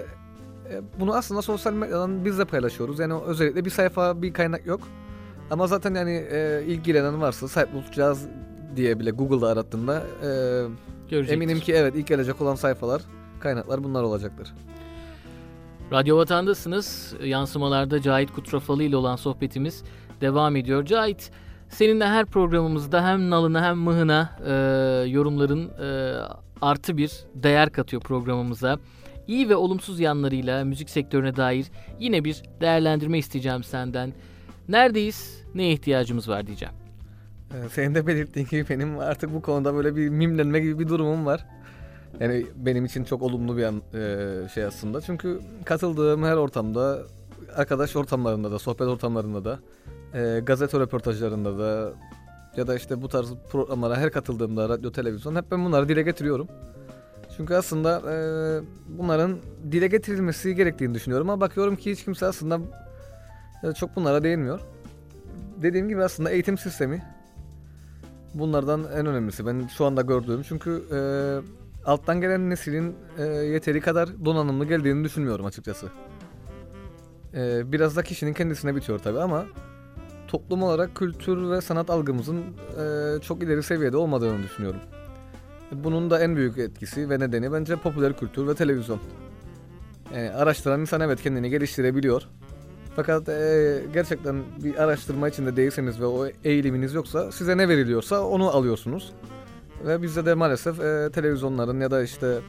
Ee, 0.69 0.81
bunu 0.99 1.15
aslında 1.15 1.41
sosyal 1.41 1.73
medyadan 1.73 2.25
biz 2.25 2.39
de 2.39 2.45
paylaşıyoruz. 2.45 2.99
Yani 2.99 3.13
özellikle 3.13 3.65
bir 3.65 3.69
sayfa, 3.69 4.21
bir 4.21 4.33
kaynak 4.33 4.65
yok. 4.65 4.81
Ama 5.51 5.67
zaten 5.67 5.95
yani 5.95 6.25
e, 6.31 6.63
ilgilenen 6.67 7.21
varsa 7.21 7.47
Cyprus 7.47 7.91
Jazz 7.91 8.27
diye 8.75 8.99
bile 8.99 9.11
Google'da 9.11 9.47
arattığında 9.47 10.03
e, 11.11 11.33
eminim 11.33 11.59
ki 11.59 11.73
evet 11.73 11.95
ilk 11.95 12.07
gelecek 12.07 12.41
olan 12.41 12.55
sayfalar, 12.55 13.01
kaynaklar 13.39 13.83
bunlar 13.83 14.03
olacaktır. 14.03 14.53
Radyo 15.93 16.17
Vatan'dasınız. 16.17 17.15
Yansımalarda 17.23 18.01
Cahit 18.01 18.31
Kutrafalı 18.31 18.83
ile 18.83 18.97
olan 18.97 19.15
sohbetimiz 19.15 19.83
devam 20.21 20.55
ediyor. 20.55 20.85
Cahit, 20.85 21.31
seninle 21.69 22.07
her 22.07 22.25
programımızda 22.25 23.07
hem 23.07 23.29
nalına 23.29 23.63
hem 23.63 23.77
mıhına 23.77 24.29
e, 24.45 24.53
yorumların 25.09 25.69
e, 25.69 26.17
artı 26.61 26.97
bir 26.97 27.11
değer 27.35 27.71
katıyor 27.71 28.01
programımıza. 28.01 28.79
İyi 29.27 29.49
ve 29.49 29.55
olumsuz 29.55 29.99
yanlarıyla 29.99 30.65
müzik 30.65 30.89
sektörüne 30.89 31.35
dair 31.35 31.65
yine 31.99 32.23
bir 32.23 32.43
değerlendirme 32.61 33.17
isteyeceğim 33.17 33.63
senden. 33.63 34.13
Neredeyiz, 34.69 35.43
neye 35.55 35.73
ihtiyacımız 35.73 36.29
var 36.29 36.47
diyeceğim. 36.47 36.73
Ee, 37.53 37.69
senin 37.69 37.95
de 37.95 38.07
belirttiğin 38.07 38.47
gibi 38.47 38.69
benim 38.69 38.99
artık 38.99 39.33
bu 39.33 39.41
konuda 39.41 39.75
böyle 39.75 39.95
bir 39.95 40.09
mimlenme 40.09 40.59
gibi 40.59 40.79
bir 40.79 40.87
durumum 40.87 41.25
var. 41.25 41.45
Yani 42.19 42.45
benim 42.55 42.85
için 42.85 43.03
çok 43.03 43.21
olumlu 43.21 43.57
bir 43.57 43.63
an, 43.63 43.81
e, 43.93 44.49
şey 44.53 44.65
aslında. 44.65 45.01
Çünkü 45.01 45.39
katıldığım 45.65 46.23
her 46.23 46.35
ortamda, 46.35 46.99
arkadaş 47.55 47.95
ortamlarında 47.95 48.51
da, 48.51 48.59
sohbet 48.59 48.87
ortamlarında 48.87 49.45
da, 49.45 49.59
e, 50.13 50.39
gazete 50.39 50.79
röportajlarında 50.79 51.59
da 51.59 51.93
ya 52.57 52.67
da 52.67 52.75
işte 52.75 53.01
bu 53.01 53.07
tarz 53.07 53.33
programlara 53.51 53.97
her 53.97 54.11
katıldığımda 54.11 54.69
radyo, 54.69 54.91
televizyon 54.91 55.35
hep 55.35 55.51
ben 55.51 55.65
bunları 55.65 55.89
dile 55.89 56.01
getiriyorum. 56.01 56.47
Çünkü 57.37 57.53
aslında 57.55 58.01
e, 58.11 58.15
bunların 58.87 59.37
dile 59.71 59.87
getirilmesi 59.87 60.55
gerektiğini 60.55 60.93
düşünüyorum 60.93 61.29
ama 61.29 61.41
bakıyorum 61.41 61.75
ki 61.75 61.91
hiç 61.91 62.03
kimse 62.03 62.25
aslında 62.25 62.59
e, 63.63 63.71
çok 63.71 63.95
bunlara 63.95 64.23
değinmiyor. 64.23 64.59
Dediğim 65.61 65.89
gibi 65.89 66.03
aslında 66.03 66.29
eğitim 66.29 66.57
sistemi 66.57 67.03
bunlardan 68.33 68.83
en 68.95 69.05
önemlisi. 69.05 69.45
Ben 69.45 69.67
şu 69.77 69.85
anda 69.85 70.01
gördüğüm 70.01 70.43
çünkü 70.43 70.83
e, 70.91 70.99
alttan 71.85 72.21
gelen 72.21 72.49
neslin 72.49 72.95
e, 73.17 73.23
yeteri 73.25 73.81
kadar 73.81 74.25
donanımlı 74.25 74.65
geldiğini 74.65 75.03
düşünmüyorum 75.03 75.45
açıkçası. 75.45 75.87
E, 77.33 77.71
biraz 77.71 77.95
da 77.95 78.03
kişinin 78.03 78.33
kendisine 78.33 78.75
bitiyor 78.75 78.99
tabi 78.99 79.19
ama 79.19 79.45
toplum 80.27 80.63
olarak 80.63 80.95
kültür 80.95 81.49
ve 81.49 81.61
sanat 81.61 81.89
algımızın 81.89 82.37
e, 82.37 83.21
çok 83.21 83.43
ileri 83.43 83.63
seviyede 83.63 83.97
olmadığını 83.97 84.43
düşünüyorum. 84.43 84.79
Bunun 85.71 86.09
da 86.09 86.19
en 86.19 86.35
büyük 86.35 86.57
etkisi 86.57 87.09
ve 87.09 87.19
nedeni 87.19 87.51
bence 87.51 87.75
popüler 87.75 88.17
kültür 88.17 88.47
ve 88.47 88.55
televizyon. 88.55 88.99
Yani 90.15 90.31
araştıran 90.31 90.81
insan 90.81 91.01
evet 91.01 91.21
kendini 91.21 91.49
geliştirebiliyor. 91.49 92.23
Fakat 92.95 93.29
e, 93.29 93.81
gerçekten 93.93 94.43
bir 94.63 94.83
araştırma 94.83 95.29
içinde 95.29 95.55
değilseniz 95.55 95.99
ve 95.99 96.05
o 96.05 96.27
eğiliminiz 96.43 96.93
yoksa 96.93 97.31
size 97.31 97.57
ne 97.57 97.69
veriliyorsa 97.69 98.21
onu 98.21 98.49
alıyorsunuz. 98.49 99.13
Ve 99.85 100.01
bizde 100.01 100.25
de 100.25 100.33
maalesef 100.33 100.79
e, 100.79 101.09
televizyonların 101.13 101.79
ya 101.79 101.91
da 101.91 102.03
işte 102.03 102.39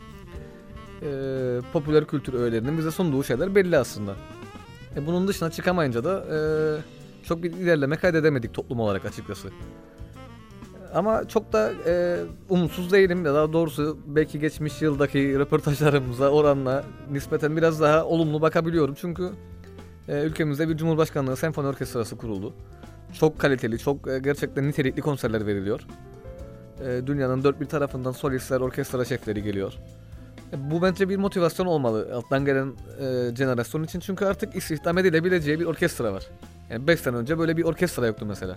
e, 1.03 1.09
popüler 1.73 2.05
kültür 2.05 2.35
öğelerinin 2.35 2.79
bize 2.79 2.91
sunduğu 2.91 3.25
şeyler 3.25 3.55
belli 3.55 3.79
aslında. 3.79 4.15
E, 4.97 5.07
bunun 5.07 5.29
dışına 5.29 5.51
çıkamayınca 5.51 6.05
da 6.05 6.25
e, 6.33 6.39
çok 7.25 7.43
bir 7.43 7.53
ilerleme 7.53 7.97
kaydedemedik 7.97 8.55
toplum 8.55 8.81
olarak 8.81 9.05
açıkçası. 9.05 9.49
Ama 10.95 11.29
çok 11.29 11.53
da 11.53 11.73
e, 11.87 12.19
umutsuz 12.49 12.93
değilim 12.93 13.25
daha 13.25 13.53
doğrusu 13.53 13.99
belki 14.07 14.41
geçmiş 14.41 14.83
yıldaki 14.83 15.39
röportajlarımıza 15.39 16.29
oranla 16.31 16.85
nispeten 17.11 17.57
biraz 17.57 17.81
daha 17.81 18.05
olumlu 18.05 18.43
bakabiliyorum. 18.43 18.95
Çünkü 19.01 19.31
e, 20.09 20.23
ülkemizde 20.23 20.69
bir 20.69 20.77
Cumhurbaşkanlığı 20.77 21.37
Senfoni 21.37 21.67
Orkestrası 21.67 22.17
kuruldu. 22.17 22.55
Çok 23.13 23.39
kaliteli, 23.39 23.79
çok 23.79 24.09
e, 24.09 24.19
gerçekten 24.19 24.69
nitelikli 24.69 25.01
konserler 25.01 25.47
veriliyor. 25.47 25.81
E, 26.81 27.07
dünyanın 27.07 27.45
dört 27.45 27.61
bir 27.61 27.67
tarafından 27.67 28.13
solistler, 28.13 28.61
orkestra 28.61 29.05
şefleri 29.05 29.43
geliyor. 29.43 29.73
E, 30.53 30.71
bu 30.71 30.83
bence 30.83 31.09
bir 31.09 31.17
motivasyon 31.17 31.67
olmalı 31.67 32.09
alttan 32.15 32.45
gelen 32.45 32.73
e, 33.01 33.37
jenerasyon 33.37 33.83
için. 33.83 34.01
Çünkü 34.01 34.25
artık 34.25 34.57
istihdam 34.57 34.99
edilebileceği 34.99 35.61
bir 35.61 35.65
orkestra 35.65 36.13
var. 36.13 36.27
Yani 36.71 36.87
5 36.87 37.01
sene 37.01 37.17
önce 37.17 37.39
böyle 37.39 37.57
bir 37.57 37.65
orkestra 37.65 38.07
yoktu 38.07 38.27
mesela. 38.27 38.57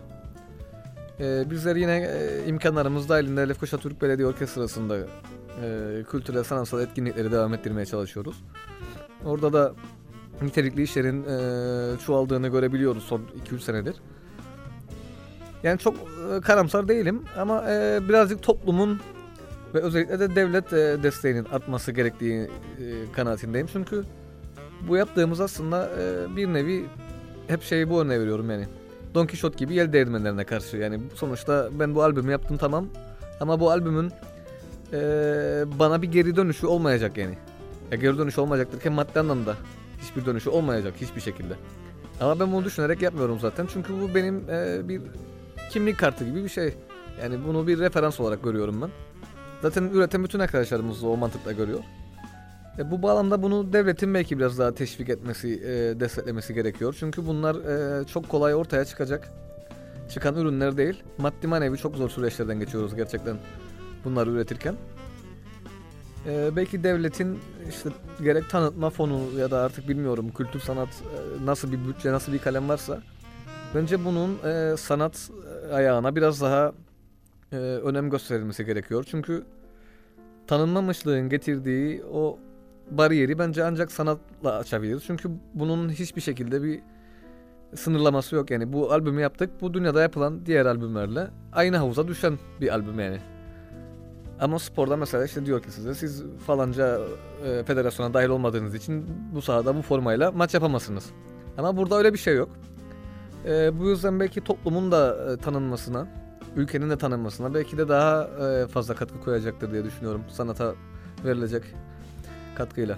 E, 1.20 1.50
bizler 1.50 1.76
yine 1.76 1.98
e, 1.98 2.48
imkanlarımız 2.48 3.10
dahilinde 3.10 3.50
Lefkoşa 3.50 3.78
Türk 3.78 4.02
Belediye 4.02 4.28
Orkestrası'nda 4.28 4.98
e, 4.98 5.06
kültürel 6.12 6.44
sanatsal 6.44 6.82
etkinlikleri 6.82 7.32
devam 7.32 7.54
ettirmeye 7.54 7.86
çalışıyoruz. 7.86 8.44
Orada 9.26 9.54
da 9.54 9.74
nitelikli 10.42 10.84
işlerin 10.84 11.24
e, 11.24 12.00
çoğaldığını 12.06 12.48
görebiliyoruz 12.48 13.04
son 13.04 13.22
2-3 13.52 13.60
senedir. 13.60 13.96
Yani 15.64 15.80
çok 15.80 15.96
e, 15.96 16.42
karamsar 16.42 16.88
değilim 16.88 17.24
ama 17.38 17.72
e, 17.72 18.00
birazcık 18.10 18.44
toplumun 18.44 19.00
ve 19.74 19.80
özellikle 19.80 20.20
de 20.20 20.36
devlet 20.36 20.74
e, 20.74 21.04
desteğinin 21.04 21.46
artması 21.46 21.92
gerektiği 21.92 22.50
kanaatindeyim. 23.16 23.68
Çünkü 23.74 24.04
bu 24.88 24.98
yaptığımız 24.98 25.42
aslında 25.42 25.90
bir 26.36 26.48
nevi 26.48 26.86
hep 27.48 27.64
şeyi 27.64 27.90
bu 27.90 28.02
örneği 28.02 28.20
veriyorum 28.20 28.52
yani. 28.52 28.68
Don 29.16 29.28
Quixote 29.28 29.58
gibi 29.58 29.74
yel 29.74 29.94
değirmenlerine 29.94 30.44
karşı. 30.44 30.78
Yani 30.78 31.00
sonuçta 31.16 31.70
ben 31.80 31.96
bu 31.96 32.04
albümü 32.04 32.32
yaptım 32.32 32.58
tamam 32.58 32.88
ama 33.40 33.60
bu 33.60 33.72
albümün 33.72 34.12
bana 35.80 36.02
bir 36.02 36.12
geri 36.12 36.36
dönüşü 36.36 36.68
olmayacak 36.68 37.18
yani. 37.18 37.38
Ya 37.92 37.98
geri 37.98 38.18
dönüşü 38.18 38.42
olmayacak 38.42 38.74
derken 38.74 38.94
maddi 38.94 39.20
anlamda 39.20 39.56
hiçbir 40.02 40.26
dönüşü 40.26 40.50
olmayacak 40.50 40.94
hiçbir 41.02 41.22
şekilde. 41.22 41.54
Ama 42.22 42.40
ben 42.40 42.52
bunu 42.52 42.66
düşünerek 42.66 43.02
yapmıyorum 43.02 43.40
zaten. 43.40 43.68
Çünkü 43.74 43.94
bu 44.02 44.16
benim 44.16 44.48
bir 44.90 45.02
kimlik 45.70 45.98
kartı 45.98 46.26
gibi 46.26 46.44
bir 46.44 46.50
şey. 46.50 46.74
Yani 47.22 47.36
bunu 47.48 47.68
bir 47.68 47.80
referans 47.80 48.20
olarak 48.20 48.44
görüyorum 48.44 48.82
ben. 48.82 48.90
Zaten 49.62 49.84
üreten 49.84 50.24
bütün 50.24 50.40
arkadaşlarımız 50.40 51.04
o 51.04 51.18
mantıkla 51.18 51.52
görüyor. 51.52 51.80
E, 52.80 52.92
bu 52.92 53.02
bağlamda 53.04 53.42
bunu 53.42 53.74
devletin 53.74 54.14
belki 54.14 54.38
biraz 54.38 54.60
daha 54.60 54.74
teşvik 54.74 55.10
etmesi, 55.10 55.48
e, 55.48 56.00
desteklemesi 56.00 56.54
gerekiyor. 56.54 56.96
Çünkü 57.00 57.28
bunlar 57.28 57.56
e, 57.56 58.06
çok 58.08 58.30
kolay 58.30 58.56
ortaya 58.56 58.86
çıkacak, 58.86 59.30
çıkan 60.10 60.36
ürünler 60.36 60.78
değil. 60.78 61.04
Maddi 61.18 61.48
manevi 61.48 61.78
çok 61.78 61.96
zor 61.96 62.10
süreçlerden 62.10 62.60
geçiyoruz 62.60 62.96
gerçekten 62.96 63.38
bunları 64.06 64.32
üretirken. 64.32 64.76
E, 66.28 66.56
belki 66.56 66.84
devletin 66.84 67.40
işte 67.70 67.90
gerek 68.24 68.50
tanıtma 68.50 68.90
fonu 68.90 69.40
ya 69.40 69.52
da 69.52 69.62
artık 69.62 69.90
bilmiyorum 69.90 70.32
kültür 70.38 70.60
sanat 70.60 70.90
e, 70.90 71.46
nasıl 71.46 71.72
bir 71.72 71.88
bütçe, 71.88 72.12
nasıl 72.12 72.34
bir 72.34 72.40
kalem 72.40 72.70
varsa 72.70 73.02
bence 73.76 74.06
bunun 74.06 74.38
e, 74.46 74.78
sanat 74.78 75.30
ayağına 75.74 76.16
biraz 76.16 76.42
daha 76.42 76.72
e, 77.52 77.56
önem 77.58 78.10
gösterilmesi 78.10 78.66
gerekiyor. 78.66 79.06
Çünkü 79.08 79.44
tanınmamışlığın 80.48 81.30
getirdiği 81.30 82.04
o 82.14 82.40
bariyeri 82.92 83.40
bence 83.40 83.64
ancak 83.64 83.92
sanatla 83.92 84.58
açabiliriz. 84.58 85.04
Çünkü 85.08 85.30
bunun 85.54 85.90
hiçbir 85.90 86.22
şekilde 86.22 86.64
bir 86.64 86.80
sınırlaması 87.76 88.36
yok. 88.36 88.52
Yani 88.52 88.74
bu 88.74 88.92
albümü 88.92 89.22
yaptık. 89.22 89.50
Bu 89.62 89.74
dünyada 89.74 90.02
yapılan 90.02 90.46
diğer 90.46 90.66
albümlerle 90.66 91.28
aynı 91.54 91.78
havuza 91.78 92.08
düşen 92.08 92.40
bir 92.62 92.74
albüm 92.74 93.00
yani. 93.00 93.20
Ama 94.40 94.60
sporda 94.60 94.98
mesela 94.98 95.26
işte 95.26 95.46
diyor 95.46 95.62
ki 95.62 95.72
size 95.72 95.96
siz 95.96 96.24
falanca 96.46 97.00
e, 97.46 97.64
federasyona 97.64 98.14
dahil 98.14 98.30
olmadığınız 98.30 98.76
için 98.76 99.06
bu 99.34 99.42
sahada 99.42 99.76
bu 99.76 99.82
formayla 99.82 100.32
maç 100.32 100.54
yapamazsınız. 100.54 101.06
Ama 101.58 101.78
burada 101.78 101.98
öyle 101.98 102.14
bir 102.14 102.18
şey 102.18 102.36
yok. 102.36 102.50
E, 103.48 103.80
bu 103.80 103.90
yüzden 103.90 104.20
belki 104.20 104.42
toplumun 104.42 104.92
da 104.92 105.34
e, 105.34 105.38
tanınmasına, 105.38 106.08
ülkenin 106.56 106.90
de 106.90 106.98
tanınmasına 106.98 107.54
belki 107.54 107.78
de 107.78 107.88
daha 107.88 108.24
e, 108.24 108.68
fazla 108.68 108.96
katkı 108.96 109.20
koyacaktır 109.22 109.72
diye 109.72 109.84
düşünüyorum 109.84 110.22
sanata 110.30 110.76
verilecek 111.26 111.64
katkıyla. 112.56 112.98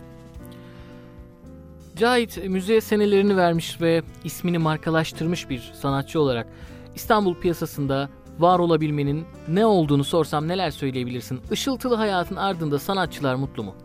Cahit 1.95 2.47
müziğe 2.47 2.81
senelerini 2.81 3.37
vermiş 3.37 3.81
ve 3.81 4.03
ismini 4.23 4.57
markalaştırmış 4.57 5.49
bir 5.49 5.71
sanatçı 5.81 6.21
olarak 6.21 6.47
İstanbul 6.95 7.35
piyasasında 7.35 8.09
var 8.39 8.59
olabilmenin 8.59 9.25
ne 9.47 9.65
olduğunu 9.65 10.03
sorsam 10.03 10.47
neler 10.47 10.71
söyleyebilirsin? 10.71 11.39
Işıltılı 11.51 11.95
hayatın 11.95 12.35
ardında 12.35 12.79
sanatçılar 12.79 13.35
mutlu 13.35 13.63
mu? 13.63 13.75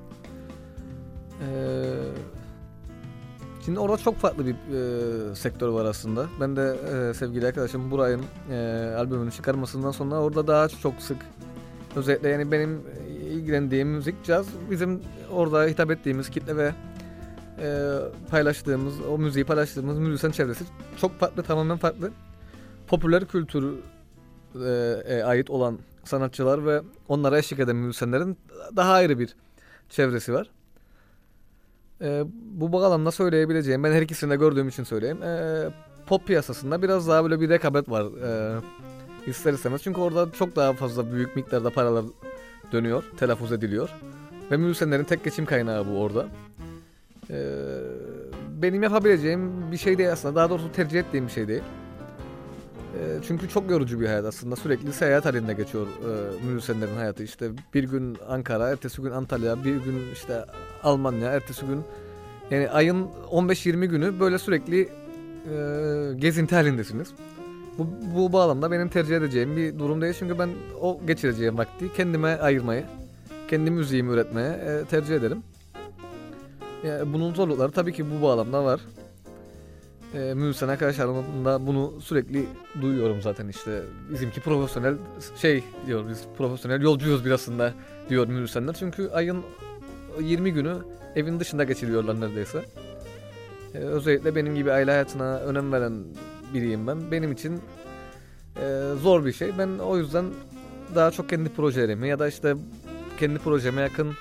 Ee, 1.41 1.84
Şimdi 3.65 3.79
orada 3.79 3.97
çok 3.97 4.17
farklı 4.17 4.47
bir 4.47 4.55
e, 4.55 5.35
sektör 5.35 5.69
var 5.69 5.85
aslında. 5.85 6.27
Ben 6.41 6.57
de 6.57 6.77
e, 7.11 7.15
sevgili 7.15 7.47
arkadaşım 7.47 7.91
Buray'ın 7.91 8.23
e, 8.51 8.57
albümünü 8.99 9.31
çıkarmasından 9.31 9.91
sonra 9.91 10.15
orada 10.15 10.47
daha 10.47 10.69
çok 10.69 10.95
sık 10.99 11.17
özellikle 11.97 12.29
yani 12.29 12.53
benim 12.53 12.83
ilgilendiğim 13.31 13.89
müzik 13.89 14.25
caz 14.25 14.47
bizim 14.71 15.03
orada 15.33 15.65
hitap 15.65 15.91
ettiğimiz 15.91 16.31
kitle 16.31 16.57
ve 16.57 16.73
e, 17.59 17.99
paylaştığımız 18.31 18.95
o 19.01 19.19
müziği 19.19 19.45
paylaştığımız 19.45 19.99
müzisyen 19.99 20.31
çevresi 20.31 20.65
çok 21.01 21.19
farklı 21.19 21.43
tamamen 21.43 21.77
farklı. 21.77 22.11
Popüler 22.87 23.25
kültür 23.25 23.75
e, 25.09 25.23
ait 25.25 25.51
olan 25.51 25.79
sanatçılar 26.05 26.67
ve 26.67 26.83
onlara 27.09 27.39
eşlik 27.39 27.61
eden 27.61 27.77
müzisyenlerin 27.77 28.39
daha 28.77 28.93
ayrı 28.93 29.19
bir 29.19 29.37
çevresi 29.91 30.33
var. 30.33 30.51
E, 32.05 32.25
bu 32.61 32.73
bağlamda 32.73 33.11
söyleyebileceğim, 33.11 33.85
ben 33.85 33.93
her 33.93 34.03
ikisini 34.03 34.31
de 34.31 34.37
gördüğüm 34.37 34.69
için 34.69 34.85
söyleyeyim. 34.85 35.23
E, 35.23 35.65
pop 36.07 36.27
piyasasında 36.27 36.83
biraz 36.83 37.09
daha 37.09 37.25
böyle 37.25 37.41
bir 37.41 37.49
rekabet 37.49 37.91
var. 37.91 38.05
E, 38.05 38.61
ister 39.27 39.53
istemez. 39.53 39.83
Çünkü 39.83 40.01
orada 40.01 40.33
çok 40.33 40.57
daha 40.57 40.73
fazla 40.73 41.13
büyük 41.13 41.37
miktarda 41.37 41.71
paralar 41.71 42.05
dönüyor, 42.73 43.05
telaffuz 43.17 43.53
ediliyor. 43.53 43.91
Ve 44.51 44.57
müzisyenlerin 44.57 45.05
tek 45.05 45.25
geçim 45.25 45.47
kaynağı 45.47 45.87
bu 45.87 45.99
orada. 45.99 46.27
E, 47.31 47.39
benim 48.63 48.83
yapabileceğim 48.83 49.73
bir 49.73 49.77
şey 49.77 49.99
değil 49.99 50.13
aslında. 50.13 50.35
Daha 50.35 50.51
doğrusu 50.51 50.73
tercih 50.73 51.01
ettiğim 51.01 51.27
bir 51.27 51.33
şey 51.33 51.49
değil. 51.49 51.63
E, 53.01 53.23
çünkü 53.29 53.49
çok 53.49 53.71
yorucu 53.71 54.01
bir 54.01 54.07
hayat 54.07 54.25
aslında. 54.25 54.57
Sürekli 54.57 54.93
seyahat 54.93 55.25
halinde 55.25 55.55
geçiyor 55.55 55.87
e, 55.87 56.47
müzisyenlerin 56.47 56.97
hayatı. 56.97 57.23
İşte 57.23 57.51
bir 57.75 57.85
gün 57.85 58.17
Ankara, 58.29 58.69
ertesi 58.69 59.03
gün 59.03 59.11
Antalya, 59.11 59.65
bir 59.65 59.77
gün 59.77 60.03
işte 60.13 60.45
Almanya, 60.83 61.31
ertesi 61.31 61.67
gün 61.67 61.81
yani 62.51 62.71
ayın 62.71 63.07
15-20 63.31 63.87
günü 63.87 64.21
böyle 64.21 64.39
sürekli 64.39 64.81
e, 64.81 64.89
gezinti 66.17 66.55
halindesiniz. 66.55 67.13
Bu, 67.79 67.87
bu 68.15 68.33
bağlamda 68.33 68.71
benim 68.71 68.89
tercih 68.89 69.17
edeceğim 69.17 69.57
bir 69.57 69.79
durum 69.79 70.01
değil 70.01 70.15
çünkü 70.19 70.39
ben 70.39 70.51
o 70.81 71.01
geçireceğim 71.07 71.59
vakti 71.59 71.93
kendime 71.93 72.37
ayırmayı, 72.37 72.85
kendi 73.49 73.71
müziğimi 73.71 74.13
üretmeye 74.13 74.49
e, 74.49 74.85
tercih 74.85 75.15
ederim. 75.15 75.43
Yani 76.87 77.13
bunun 77.13 77.35
zorlukları 77.35 77.73
tabii 77.73 77.93
ki 77.93 78.05
bu 78.11 78.23
bağlamda 78.23 78.65
var. 78.65 78.81
E, 80.15 80.35
müzisyen 80.35 80.69
arkadaşlarımda 80.69 81.67
bunu 81.67 82.01
sürekli 82.01 82.47
duyuyorum 82.81 83.23
zaten 83.23 83.49
işte. 83.49 83.83
Bizimki 84.11 84.41
profesyonel 84.41 84.95
şey 85.37 85.65
diyor 85.87 86.09
biz 86.09 86.25
profesyonel 86.39 86.83
yolcuyuz 86.83 87.25
bir 87.25 87.31
aslında 87.31 87.73
diyor 88.09 88.27
müzisyenler. 88.27 88.75
Çünkü 88.79 89.09
ayın 89.09 89.45
20 90.21 90.53
günü 90.53 90.77
evin 91.17 91.41
dışında 91.41 91.65
geçiriyorlar 91.65 92.21
neredeyse. 92.21 92.65
Ee, 93.75 93.79
özellikle 93.79 94.35
benim 94.35 94.55
gibi 94.55 94.73
aile 94.73 94.91
hayatına 94.91 95.39
önem 95.39 95.73
veren 95.73 96.05
biriyim 96.55 96.87
ben. 96.87 97.11
Benim 97.11 97.33
için 97.33 97.61
e, 98.57 98.93
zor 99.03 99.25
bir 99.25 99.33
şey. 99.33 99.59
Ben 99.59 99.69
o 99.69 99.99
yüzden 99.99 100.25
daha 100.95 101.11
çok 101.11 101.29
kendi 101.29 101.49
projelerimi 101.49 102.09
ya 102.09 102.19
da 102.19 102.29
işte 102.29 102.55
kendi 103.19 103.39
projeme 103.39 103.83
yakın 103.83 104.13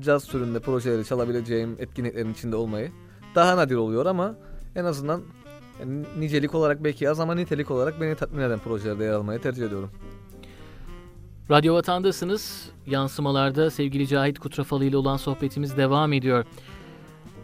caz 0.00 0.26
türünde 0.26 0.60
projeleri 0.60 1.04
çalabileceğim 1.04 1.76
etkinliklerin 1.78 2.32
içinde 2.32 2.56
olmayı 2.56 2.90
daha 3.34 3.56
nadir 3.56 3.76
oluyor 3.76 4.06
ama 4.06 4.34
en 4.76 4.84
azından 4.84 5.22
yani 5.80 6.04
nicelik 6.18 6.54
olarak 6.54 6.84
belki 6.84 7.10
az 7.10 7.20
ama 7.20 7.34
nitelik 7.34 7.70
olarak 7.70 8.00
beni 8.00 8.14
tatmin 8.14 8.42
eden 8.42 8.58
projelerde 8.58 9.04
yer 9.04 9.12
almayı 9.12 9.40
tercih 9.40 9.66
ediyorum. 9.66 9.90
Radyo 11.50 11.74
Vatan'dasınız. 11.74 12.70
Yansımalarda 12.86 13.70
sevgili 13.70 14.08
Cahit 14.08 14.38
Kutrafalı 14.38 14.84
ile 14.84 14.96
olan 14.96 15.16
sohbetimiz 15.16 15.76
devam 15.76 16.12
ediyor. 16.12 16.44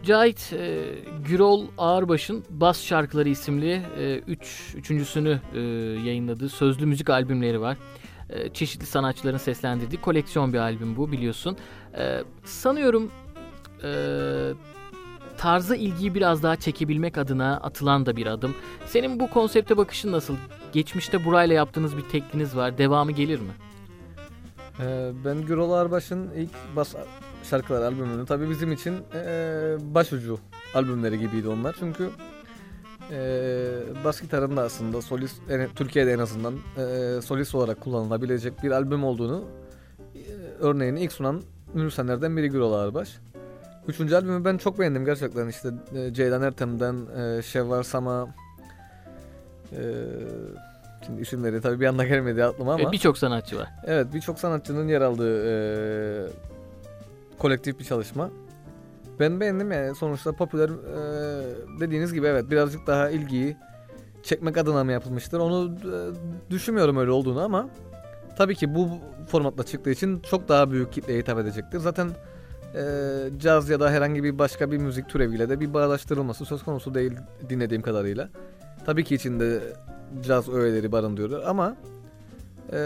Cahit 0.03 0.53
e, 0.53 0.85
Gürol 1.27 1.67
Ağırbaş'ın 1.77 2.43
Bas 2.49 2.83
Şarkıları 2.83 3.29
isimli 3.29 3.81
e, 3.97 4.21
üç, 4.27 4.73
üçüncüsünü 4.77 5.39
e, 5.53 5.59
yayınladığı 6.05 6.49
sözlü 6.49 6.85
müzik 6.85 7.09
albümleri 7.09 7.61
var. 7.61 7.77
E, 8.29 8.49
çeşitli 8.49 8.85
sanatçıların 8.85 9.37
seslendirdiği 9.37 10.01
koleksiyon 10.01 10.53
bir 10.53 10.57
albüm 10.57 10.95
bu 10.95 11.11
biliyorsun. 11.11 11.57
E, 11.97 12.23
sanıyorum 12.43 13.11
e, 13.83 13.89
tarza 15.43 15.75
ilgiyi 15.75 16.15
biraz 16.15 16.43
daha 16.43 16.55
çekebilmek 16.55 17.17
adına 17.17 17.57
atılan 17.57 18.05
da 18.05 18.15
bir 18.15 18.25
adım. 18.25 18.55
Senin 18.85 19.19
bu 19.19 19.29
konsepte 19.29 19.77
bakışın 19.77 20.11
nasıl? 20.11 20.35
Geçmişte 20.73 21.25
burayla 21.25 21.55
yaptığınız 21.55 21.97
bir 21.97 22.01
tekliniz 22.01 22.55
var. 22.55 22.77
Devamı 22.77 23.11
gelir 23.11 23.39
mi? 23.39 23.51
Ee, 24.79 25.11
ben 25.25 25.41
Gürol 25.41 25.71
Arbaş'ın 25.71 26.31
ilk 26.31 26.49
bas 26.75 26.95
şarkılar 27.43 27.81
albümünü 27.81 28.25
tabii 28.25 28.49
bizim 28.49 28.71
için 28.71 28.95
e, 29.13 29.75
başucu 29.81 30.39
albümleri 30.75 31.19
gibiydi 31.19 31.47
onlar. 31.47 31.75
Çünkü 31.79 32.09
e, 33.11 33.17
bas 34.03 34.21
gitarın 34.21 34.57
da 34.57 34.61
aslında 34.61 35.01
solist 35.01 35.41
yani 35.49 35.67
Türkiye'de 35.75 36.11
en 36.11 36.19
azından 36.19 36.53
e, 36.77 37.21
solist 37.21 37.55
olarak 37.55 37.81
kullanılabilecek 37.81 38.63
bir 38.63 38.71
albüm 38.71 39.03
olduğunu 39.03 39.43
e, 40.15 40.19
örneğini 40.59 41.01
ilk 41.01 41.11
sunan 41.11 41.41
müzisyenlerden 41.73 42.37
biri 42.37 42.49
Gürol 42.49 42.73
Arbaş. 42.73 43.19
Üçüncü 43.87 44.15
albümü 44.15 44.45
ben 44.45 44.57
çok 44.57 44.79
beğendim 44.79 45.05
gerçekten 45.05 45.47
işte 45.47 45.69
e, 45.95 46.13
Ceylan 46.13 46.41
Ertem'den 46.41 46.95
e, 47.17 47.41
Şevval 47.41 47.83
Sama 47.83 48.27
e, 49.71 49.81
Şimdi 51.05 51.21
isimleri 51.21 51.61
tabii 51.61 51.79
bir 51.79 51.85
anda 51.85 52.05
gelmedi 52.05 52.43
aklıma 52.45 52.73
ama. 52.73 52.91
Birçok 52.91 53.17
sanatçı 53.17 53.57
var. 53.57 53.69
Evet 53.85 54.07
birçok 54.13 54.39
sanatçının 54.39 54.87
yer 54.87 55.01
aldığı 55.01 55.47
e, 55.47 55.53
kolektif 57.39 57.79
bir 57.79 57.83
çalışma. 57.83 58.29
Ben 59.19 59.39
beğendim 59.39 59.71
yani 59.71 59.95
sonuçta 59.95 60.31
popüler 60.31 60.69
e, 60.69 61.79
dediğiniz 61.79 62.13
gibi 62.13 62.27
evet 62.27 62.51
birazcık 62.51 62.87
daha 62.87 63.09
ilgiyi 63.09 63.57
çekmek 64.23 64.57
adına 64.57 64.83
mı 64.83 64.91
yapılmıştır 64.91 65.39
onu 65.39 65.75
e, 65.75 65.95
düşünmüyorum 66.51 66.97
öyle 66.97 67.11
olduğunu 67.11 67.41
ama 67.41 67.69
tabii 68.37 68.55
ki 68.55 68.75
bu 68.75 68.89
formatla 69.27 69.63
çıktığı 69.63 69.91
için 69.91 70.19
çok 70.19 70.49
daha 70.49 70.71
büyük 70.71 70.93
kitleye 70.93 71.19
hitap 71.19 71.39
edecektir. 71.39 71.79
Zaten 71.79 72.09
e, 72.75 72.83
caz 73.39 73.69
ya 73.69 73.79
da 73.79 73.91
herhangi 73.91 74.23
bir 74.23 74.39
başka 74.39 74.71
bir 74.71 74.77
müzik 74.77 75.09
türeviyle 75.09 75.49
de 75.49 75.59
bir 75.59 75.73
bağdaştırılması 75.73 76.45
söz 76.45 76.63
konusu 76.63 76.93
değil 76.93 77.13
dinlediğim 77.49 77.81
kadarıyla. 77.81 78.29
Tabii 78.85 79.03
ki 79.03 79.15
içinde 79.15 79.59
caz 80.21 80.49
öğeleri 80.49 80.91
barındırıyor 80.91 81.43
ama 81.43 81.75
e, 82.71 82.79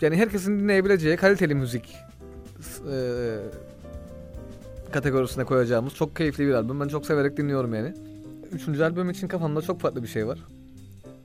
yani 0.00 0.16
herkesin 0.16 0.60
dinleyebileceği 0.60 1.16
kaliteli 1.16 1.54
müzik 1.54 1.96
e, 2.92 3.36
kategorisine 4.92 5.44
koyacağımız 5.44 5.94
çok 5.94 6.16
keyifli 6.16 6.46
bir 6.46 6.54
albüm. 6.54 6.80
Ben 6.80 6.88
çok 6.88 7.06
severek 7.06 7.36
dinliyorum 7.36 7.74
yani. 7.74 7.94
Üçüncü 8.52 8.82
albüm 8.82 9.10
için 9.10 9.28
kafamda 9.28 9.62
çok 9.62 9.80
farklı 9.80 10.02
bir 10.02 10.08
şey 10.08 10.26
var. 10.26 10.38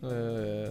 Ee, 0.04 0.68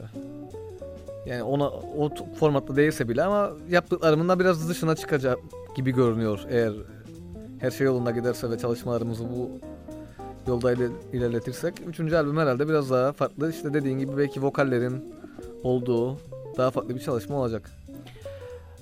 yani 1.27 1.43
ona 1.43 1.69
o 1.71 2.11
formatta 2.41 2.77
değilse 2.77 3.09
bile 3.09 3.23
ama 3.23 3.51
yaptıklarımın 3.71 4.29
da 4.29 4.41
biraz 4.41 4.69
dışına 4.69 4.97
çıkacak 4.97 5.38
gibi 5.75 5.91
görünüyor 5.91 6.41
eğer 6.49 6.73
her 7.59 7.71
şey 7.71 7.87
yolunda 7.87 8.11
giderse 8.11 8.51
ve 8.51 8.59
çalışmalarımızı 8.59 9.25
bu 9.25 9.51
yolda 10.47 10.73
ilerletirsek. 11.13 11.75
Üçüncü 11.87 12.17
albüm 12.17 12.37
herhalde 12.37 12.69
biraz 12.69 12.91
daha 12.91 13.13
farklı. 13.13 13.51
İşte 13.51 13.75
dediğin 13.75 13.99
gibi 13.99 14.19
belki 14.19 14.43
vokallerin 14.43 15.15
olduğu 15.63 16.19
daha 16.57 16.71
farklı 16.71 16.95
bir 16.95 17.01
çalışma 17.01 17.37
olacak. 17.37 17.71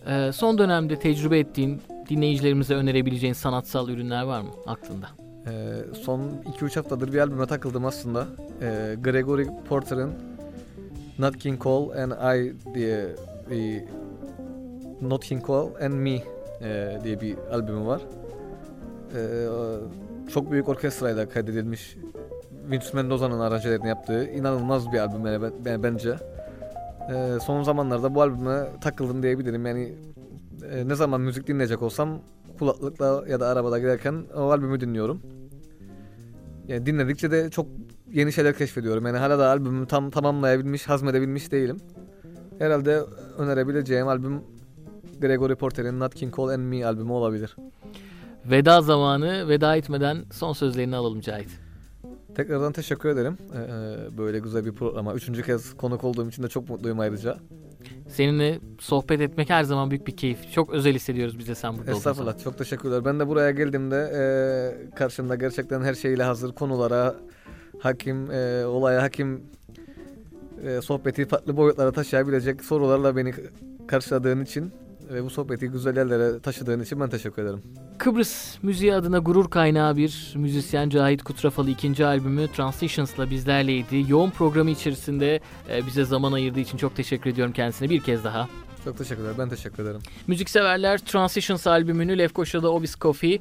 Ee, 0.06 0.30
son 0.32 0.58
dönemde 0.58 0.98
tecrübe 0.98 1.38
ettiğin, 1.38 1.82
dinleyicilerimize 2.08 2.74
önerebileceğin 2.74 3.34
sanatsal 3.34 3.88
ürünler 3.88 4.22
var 4.22 4.40
mı 4.40 4.50
aklında? 4.66 5.08
Ee, 5.46 5.94
son 6.02 6.20
2-3 6.60 6.74
haftadır 6.74 7.12
bir 7.12 7.18
albüme 7.18 7.46
takıldım 7.46 7.84
aslında. 7.84 8.26
Ee, 8.62 8.96
Gregory 9.02 9.46
Porter'ın 9.68 10.12
Not 11.18 11.36
King 11.36 11.62
Cole 11.62 12.02
and 12.02 12.12
I 12.38 12.54
diye 12.74 13.06
bir 13.50 13.82
Not 15.08 15.24
King 15.24 15.46
Cole 15.46 15.86
and 15.86 15.94
Me 15.94 16.22
e, 16.60 16.98
diye 17.04 17.20
bir 17.20 17.36
albümü 17.52 17.86
var. 17.86 18.00
Ee, 19.16 19.46
çok 20.32 20.50
büyük 20.50 20.68
orkestrayla 20.68 21.28
kaydedilmiş 21.28 21.96
Vince 22.70 22.86
Mendoza'nın 22.94 23.40
aranjelerini 23.40 23.88
yaptığı 23.88 24.24
inanılmaz 24.24 24.92
bir 24.92 24.98
albüm 24.98 25.26
yani 25.66 25.82
bence. 25.82 26.16
Ee, 27.12 27.38
son 27.42 27.62
zamanlarda 27.62 28.14
bu 28.14 28.22
albüme 28.22 28.66
takıldım 28.80 29.22
diyebilirim. 29.22 29.66
Yani 29.66 29.94
e, 30.72 30.88
ne 30.88 30.94
zaman 30.94 31.20
müzik 31.20 31.46
dinleyecek 31.46 31.82
olsam 31.82 32.18
kulaklıkla 32.58 33.24
ya 33.28 33.40
da 33.40 33.46
arabada 33.46 33.78
giderken 33.78 34.24
o 34.36 34.50
albümü 34.50 34.80
dinliyorum. 34.80 35.22
Yani 36.68 36.86
dinledikçe 36.86 37.30
de 37.30 37.50
çok 37.50 37.66
yeni 38.12 38.32
şeyler 38.32 38.54
keşfediyorum. 38.54 39.06
Yani 39.06 39.18
hala 39.18 39.38
da 39.38 39.48
albümü 39.48 39.86
tam 39.86 40.10
tamamlayabilmiş, 40.10 40.88
hazmedebilmiş 40.88 41.52
değilim. 41.52 41.76
Herhalde 42.58 43.00
önerebileceğim 43.38 44.08
albüm 44.08 44.40
Gregory 45.20 45.54
Porter'in 45.54 46.00
Not 46.00 46.14
King 46.14 46.34
Cole 46.34 46.54
and 46.54 46.62
Me 46.62 46.86
albümü 46.86 47.12
olabilir. 47.12 47.56
Veda 48.44 48.80
zamanı. 48.80 49.48
Veda 49.48 49.76
etmeden 49.76 50.24
son 50.32 50.52
sözlerini 50.52 50.96
alalım 50.96 51.20
Cahit. 51.20 51.50
Tekrardan 52.34 52.72
teşekkür 52.72 53.08
ederim. 53.08 53.38
Ee, 53.54 54.18
böyle 54.18 54.38
güzel 54.38 54.64
bir 54.64 54.72
programa. 54.72 55.14
Üçüncü 55.14 55.42
kez 55.42 55.76
konuk 55.76 56.04
olduğum 56.04 56.28
için 56.28 56.42
de 56.42 56.48
çok 56.48 56.68
mutluyum 56.68 57.00
ayrıca. 57.00 57.38
Seninle 58.08 58.60
sohbet 58.78 59.20
etmek 59.20 59.50
her 59.50 59.64
zaman 59.64 59.90
büyük 59.90 60.06
bir 60.06 60.16
keyif. 60.16 60.52
Çok 60.52 60.70
özel 60.70 60.94
hissediyoruz 60.94 61.38
bize 61.38 61.54
sen 61.54 61.78
burada 61.78 61.90
Estağfurullah. 61.90 62.38
Çok 62.44 62.58
teşekkürler. 62.58 63.04
Ben 63.04 63.20
de 63.20 63.28
buraya 63.28 63.50
geldiğimde 63.50 63.96
e, 64.14 64.94
karşımda 64.94 65.34
gerçekten 65.34 65.82
her 65.82 65.94
şeyle 65.94 66.22
hazır 66.22 66.52
konulara 66.52 67.14
hakim, 67.78 68.30
e, 68.30 68.64
olaya 68.64 69.02
hakim 69.02 69.42
e, 70.64 70.80
sohbeti 70.80 71.24
farklı 71.24 71.56
boyutlara 71.56 71.92
taşıyabilecek 71.92 72.64
sorularla 72.64 73.16
beni 73.16 73.34
karşıladığın 73.86 74.40
için 74.40 74.72
ve 75.10 75.24
bu 75.24 75.30
sohbeti 75.30 75.68
güzel 75.68 75.96
yerlere 75.96 76.40
taşıdığın 76.40 76.80
için 76.80 77.00
ben 77.00 77.08
teşekkür 77.08 77.42
ederim. 77.42 77.62
Kıbrıs 77.98 78.62
müziği 78.62 78.94
adına 78.94 79.18
gurur 79.18 79.50
kaynağı 79.50 79.96
bir 79.96 80.32
müzisyen 80.36 80.88
Cahit 80.88 81.22
Kutrafalı 81.22 81.70
ikinci 81.70 82.06
albümü 82.06 82.48
Transitions'la 82.48 83.30
bizlerleydi. 83.30 84.04
Yoğun 84.08 84.30
programı 84.30 84.70
içerisinde 84.70 85.40
e, 85.70 85.86
bize 85.86 86.04
zaman 86.04 86.32
ayırdığı 86.32 86.60
için 86.60 86.78
çok 86.78 86.96
teşekkür 86.96 87.30
ediyorum 87.30 87.52
kendisine 87.52 87.90
bir 87.90 88.00
kez 88.00 88.24
daha. 88.24 88.48
Çok 88.84 88.98
teşekkürler. 88.98 89.32
Ben 89.38 89.48
teşekkür 89.48 89.82
ederim. 89.82 90.00
Müzikseverler 90.26 90.98
Transitions 90.98 91.66
albümünü 91.66 92.18
Lefkoşa'da 92.18 92.72
Obis 92.72 92.96
Coffee, 92.96 93.38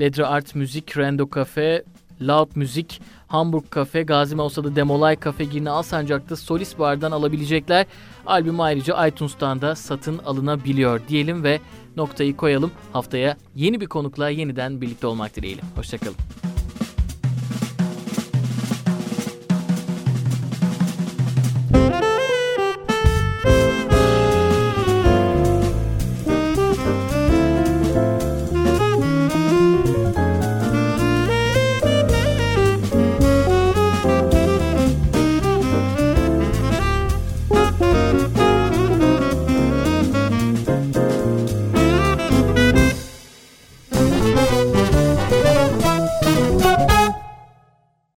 Ledre 0.00 0.26
Art 0.26 0.54
Müzik, 0.54 0.98
Rendo 0.98 1.28
Cafe, 1.34 1.84
Loud 2.22 2.48
Müzik, 2.54 3.00
Hamburg 3.28 3.64
Cafe, 3.74 4.02
Gazi 4.02 4.36
Mausa'da 4.36 4.76
Demolay 4.76 5.16
Cafe, 5.24 5.44
Girne 5.44 5.70
Alsancak'ta 5.70 6.36
Solis 6.36 6.78
Bar'dan 6.78 7.12
alabilecekler. 7.12 7.86
Albüm 8.26 8.60
ayrıca 8.60 9.06
iTunes'tan 9.06 9.60
da 9.60 9.74
satın 9.76 10.18
alınabiliyor 10.18 11.00
diyelim 11.08 11.44
ve 11.44 11.60
noktayı 11.96 12.36
koyalım. 12.36 12.70
Haftaya 12.92 13.36
yeni 13.54 13.80
bir 13.80 13.86
konukla 13.86 14.28
yeniden 14.28 14.80
birlikte 14.80 15.06
olmak 15.06 15.36
dileğiyle. 15.36 15.62
Hoşçakalın. 15.76 16.16